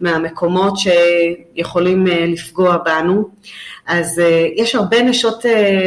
מהמקומות 0.01 0.73
שיכולים 0.77 2.07
לפגוע 2.07 2.77
בנו. 2.77 3.29
אז 3.87 4.21
יש 4.55 4.75
הרבה 4.75 5.01
נשות 5.01 5.45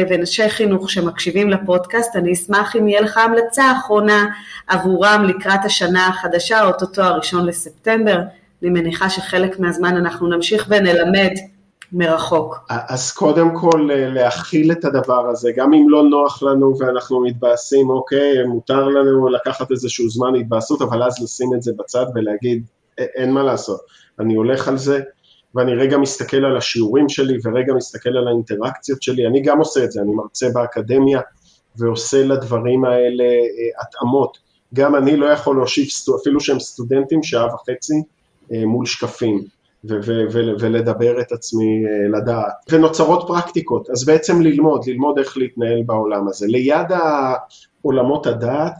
ונשי 0.09 0.49
חינוך 0.49 0.89
שמקשיבים 0.89 1.49
לפודקאסט, 1.49 2.15
אני 2.15 2.33
אשמח 2.33 2.75
אם 2.75 2.87
יהיה 2.87 3.01
לך 3.01 3.17
המלצה 3.17 3.71
אחרונה 3.71 4.25
עבורם 4.67 5.25
לקראת 5.27 5.65
השנה 5.65 6.07
החדשה, 6.07 6.63
אוטוטו 6.63 7.01
הראשון 7.01 7.45
לספטמבר. 7.45 8.19
אני 8.61 8.69
מניחה 8.69 9.09
שחלק 9.09 9.59
מהזמן 9.59 9.95
אנחנו 9.95 10.27
נמשיך 10.27 10.65
ונלמד 10.69 11.31
מרחוק. 11.93 12.59
אז 12.69 13.11
קודם 13.11 13.57
כל 13.57 13.89
להכיל 13.91 14.71
את 14.71 14.85
הדבר 14.85 15.27
הזה, 15.29 15.51
גם 15.55 15.73
אם 15.73 15.89
לא 15.89 16.03
נוח 16.03 16.43
לנו 16.43 16.79
ואנחנו 16.79 17.21
מתבאסים, 17.21 17.89
אוקיי, 17.89 18.43
מותר 18.47 18.87
לנו 18.87 19.29
לקחת 19.29 19.71
איזשהו 19.71 20.09
זמן 20.09 20.35
התבאסות, 20.35 20.81
אבל 20.81 21.03
אז 21.03 21.23
לשים 21.23 21.49
את 21.55 21.61
זה 21.61 21.71
בצד 21.79 22.05
ולהגיד, 22.15 22.65
אין 22.97 23.31
מה 23.31 23.43
לעשות, 23.43 23.79
אני 24.19 24.35
הולך 24.35 24.67
על 24.67 24.77
זה, 24.77 25.01
ואני 25.55 25.75
רגע 25.75 25.97
מסתכל 25.97 26.45
על 26.45 26.57
השיעורים 26.57 27.09
שלי 27.09 27.37
ורגע 27.43 27.73
מסתכל 27.73 28.17
על 28.17 28.27
האינטראקציות 28.27 29.01
שלי, 29.01 29.27
אני 29.27 29.41
גם 29.41 29.59
עושה 29.59 29.83
את 29.83 29.91
זה, 29.91 30.01
אני 30.01 30.11
מרצה 30.11 30.49
באקדמיה 30.53 31.21
ועושה 31.75 32.25
לדברים 32.25 32.85
האלה 32.85 33.23
התאמות. 33.81 34.37
גם 34.73 34.95
אני 34.95 35.17
לא 35.17 35.25
יכול 35.25 35.55
להושיב, 35.55 35.87
אפילו 36.21 36.39
שהם 36.39 36.59
סטודנטים, 36.59 37.23
שעה 37.23 37.55
וחצי 37.55 37.93
מול 38.51 38.85
שקפים. 38.85 39.43
ולדבר 40.59 41.21
את 41.21 41.31
עצמי 41.31 41.83
לדעת. 42.13 42.53
ונוצרות 42.71 43.23
פרקטיקות, 43.27 43.89
אז 43.89 44.05
בעצם 44.05 44.41
ללמוד, 44.41 44.87
ללמוד 44.87 45.19
איך 45.19 45.37
להתנהל 45.37 45.83
בעולם 45.85 46.27
הזה. 46.27 46.47
ליד 46.47 46.87
עולמות 47.81 48.27
הדעת, 48.27 48.73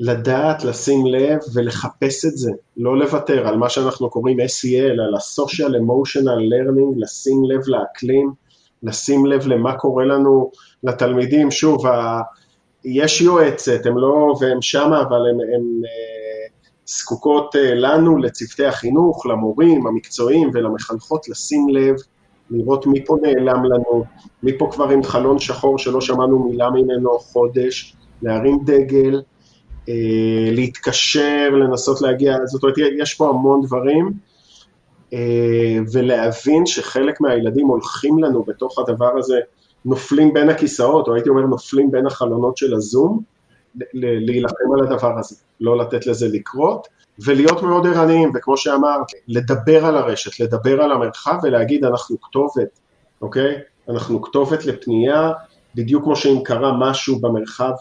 לדעת, 0.00 0.64
לשים 0.64 1.06
לב 1.06 1.38
ולחפש 1.54 2.24
את 2.24 2.36
זה, 2.36 2.50
לא 2.76 2.98
לוותר 2.98 3.48
על 3.48 3.56
מה 3.56 3.68
שאנחנו 3.68 4.10
קוראים 4.10 4.40
SEL, 4.40 5.00
על 5.06 5.14
ה-social 5.14 5.70
emotional 5.70 6.40
learning, 6.52 6.94
לשים 6.96 7.44
לב 7.44 7.60
לאקלים, 7.66 8.32
לשים 8.82 9.26
לב 9.26 9.46
למה 9.46 9.78
קורה 9.78 10.04
לנו 10.04 10.50
לתלמידים, 10.84 11.50
שוב, 11.50 11.86
ה... 11.86 12.20
יש 12.84 13.20
יועצת, 13.20 13.86
הם 13.86 13.98
לא, 13.98 14.34
והם 14.40 14.62
שמה, 14.62 15.00
אבל 15.00 15.20
הם, 15.30 15.40
הם 15.40 15.82
זקוקות 16.86 17.54
לנו, 17.74 18.18
לצוותי 18.18 18.66
החינוך, 18.66 19.26
למורים, 19.26 19.86
המקצועיים 19.86 20.50
ולמחנכות, 20.52 21.28
לשים 21.28 21.68
לב, 21.68 21.94
לראות 22.50 22.86
מי 22.86 23.04
פה 23.04 23.16
נעלם 23.22 23.64
לנו, 23.64 24.04
מי 24.42 24.58
פה 24.58 24.68
כבר 24.72 24.88
עם 24.88 25.02
חלון 25.02 25.38
שחור 25.38 25.78
שלא 25.78 26.00
שמענו 26.00 26.38
מילה 26.38 26.70
ממנו 26.70 27.18
חודש, 27.18 27.96
להרים 28.22 28.58
דגל, 28.64 29.22
להתקשר, 30.52 31.50
לנסות 31.50 32.00
להגיע, 32.00 32.36
זאת 32.44 32.62
אומרת, 32.62 32.76
יש 32.98 33.14
פה 33.14 33.28
המון 33.28 33.62
דברים, 33.62 34.12
ולהבין 35.92 36.66
שחלק 36.66 37.20
מהילדים 37.20 37.66
הולכים 37.66 38.18
לנו 38.18 38.42
בתוך 38.42 38.78
הדבר 38.78 39.18
הזה, 39.18 39.38
נופלים 39.84 40.32
בין 40.32 40.48
הכיסאות, 40.48 41.08
או 41.08 41.14
הייתי 41.14 41.28
אומר 41.28 41.42
נופלים 41.42 41.90
בין 41.90 42.06
החלונות 42.06 42.56
של 42.56 42.74
הזום, 42.74 43.20
להילחם 43.94 44.72
על 44.74 44.86
הדבר 44.86 45.18
הזה, 45.18 45.36
לא 45.60 45.78
לתת 45.78 46.06
לזה 46.06 46.28
לקרות, 46.28 46.88
ולהיות 47.24 47.62
מאוד 47.62 47.86
ערניים, 47.86 48.32
וכמו 48.34 48.56
שאמרת, 48.56 49.06
לדבר 49.28 49.86
על 49.86 49.96
הרשת, 49.96 50.40
לדבר 50.40 50.82
על 50.82 50.92
המרחב 50.92 51.38
ולהגיד 51.42 51.84
אנחנו 51.84 52.20
כתובת, 52.20 52.80
אוקיי? 53.22 53.58
אנחנו 53.88 54.22
כתובת 54.22 54.64
לפנייה, 54.64 55.32
בדיוק 55.74 56.04
כמו 56.04 56.16
שאם 56.16 56.40
קרה 56.44 56.72
משהו 56.78 57.18
במרחב 57.18 57.72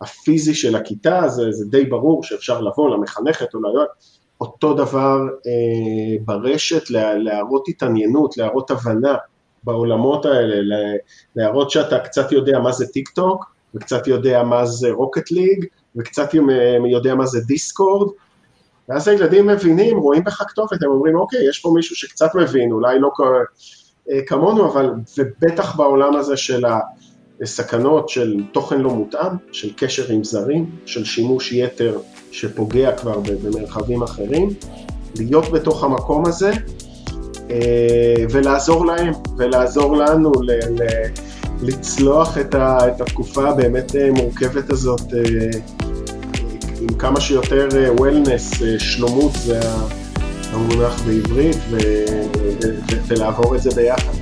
הפיזי 0.00 0.54
של 0.54 0.76
הכיתה, 0.76 1.28
זה, 1.28 1.52
זה 1.52 1.64
די 1.70 1.84
ברור 1.84 2.22
שאפשר 2.22 2.60
לבוא 2.60 2.90
למחנכת 2.90 3.54
או 3.54 3.60
ליועץ, 3.62 4.18
אותו 4.40 4.74
דבר 4.74 5.18
אה, 5.46 6.24
ברשת, 6.24 6.90
לה, 6.90 7.14
להראות 7.14 7.68
התעניינות, 7.68 8.36
להראות 8.36 8.70
הבנה 8.70 9.14
בעולמות 9.64 10.26
האלה, 10.26 10.56
להראות 11.36 11.70
שאתה 11.70 11.98
קצת 11.98 12.32
יודע 12.32 12.58
מה 12.58 12.72
זה 12.72 12.86
טיק 12.86 13.08
טוק, 13.08 13.51
וקצת 13.74 14.06
יודע 14.06 14.42
מה 14.42 14.66
זה 14.66 14.90
Rocket 14.90 15.30
League, 15.30 15.64
וקצת 15.96 16.34
יודע 16.90 17.14
מה 17.14 17.26
זה 17.26 17.40
דיסקורד, 17.40 18.08
ואז 18.88 19.08
הילדים 19.08 19.46
מבינים, 19.46 19.98
רואים 19.98 20.24
בך 20.24 20.42
כתובת, 20.48 20.82
הם 20.82 20.90
אומרים, 20.90 21.16
אוקיי, 21.16 21.48
יש 21.48 21.58
פה 21.58 21.72
מישהו 21.74 21.96
שקצת 21.96 22.34
מבין, 22.34 22.72
אולי 22.72 22.98
לא 22.98 23.10
כמונו, 24.26 24.72
אבל 24.72 24.90
ובטח 25.18 25.76
בעולם 25.76 26.16
הזה 26.16 26.36
של 26.36 26.64
הסכנות 27.42 28.08
של 28.08 28.40
תוכן 28.52 28.80
לא 28.80 28.90
מותאם, 28.90 29.30
של 29.52 29.72
קשר 29.76 30.12
עם 30.12 30.24
זרים, 30.24 30.70
של 30.86 31.04
שימוש 31.04 31.52
יתר 31.52 31.98
שפוגע 32.30 32.96
כבר 32.96 33.20
במרחבים 33.20 34.02
אחרים, 34.02 34.48
להיות 35.16 35.48
בתוך 35.48 35.84
המקום 35.84 36.26
הזה 36.26 36.52
ולעזור 38.30 38.86
להם, 38.86 39.12
ולעזור 39.38 39.96
לנו 39.96 40.32
ל... 40.42 40.50
לצלוח 41.60 42.38
את, 42.38 42.54
ה, 42.54 42.78
את 42.88 43.00
התקופה 43.00 43.48
הבאמת 43.48 43.92
מורכבת 44.12 44.70
הזאת 44.70 45.12
עם 46.80 46.98
כמה 46.98 47.20
שיותר 47.20 47.68
וולנס, 47.98 48.52
שלומות 48.78 49.32
זה 49.34 49.60
המונח 50.52 51.02
בעברית, 51.06 51.56
ו, 51.70 51.76
ו, 52.38 52.52
ו, 52.62 52.96
ולעבור 53.06 53.56
את 53.56 53.62
זה 53.62 53.70
ביחד. 53.70 54.12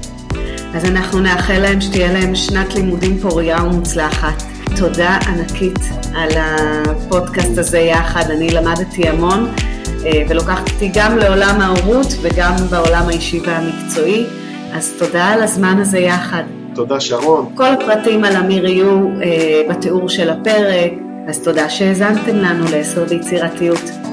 אז 0.74 0.84
אנחנו 0.84 1.20
נאחל 1.20 1.58
להם 1.58 1.80
שתהיה 1.80 2.12
להם 2.12 2.34
שנת 2.34 2.74
לימודים 2.74 3.18
פוריה 3.18 3.64
ומוצלחת. 3.64 4.42
תודה 4.76 5.18
ענקית 5.28 5.78
על 6.14 6.30
הפודקאסט 6.36 7.58
הזה 7.58 7.78
יחד, 7.78 8.30
אני 8.30 8.50
למדתי 8.50 9.08
המון 9.08 9.48
ולוקחת 10.28 10.70
אותי 10.70 10.90
גם 10.94 11.18
לעולם 11.18 11.60
ההורות 11.60 12.06
וגם 12.22 12.56
בעולם 12.70 13.08
האישי 13.08 13.40
והמקצועי, 13.40 14.26
אז 14.72 14.92
תודה 14.98 15.24
על 15.24 15.42
הזמן 15.42 15.78
הזה 15.80 15.98
יחד. 15.98 16.42
תודה 16.74 17.00
שרון. 17.00 17.52
כל 17.54 17.66
הפרטים 17.66 18.24
על 18.24 18.36
אמיר 18.36 18.66
יהיו 18.66 19.08
אה, 19.22 19.62
בתיאור 19.70 20.08
של 20.08 20.30
הפרק, 20.30 20.92
אז 21.28 21.42
תודה 21.42 21.70
שהאזנתם 21.70 22.36
לנו 22.36 22.64
לעשר 22.72 23.04
ביצירתיות. 23.04 24.09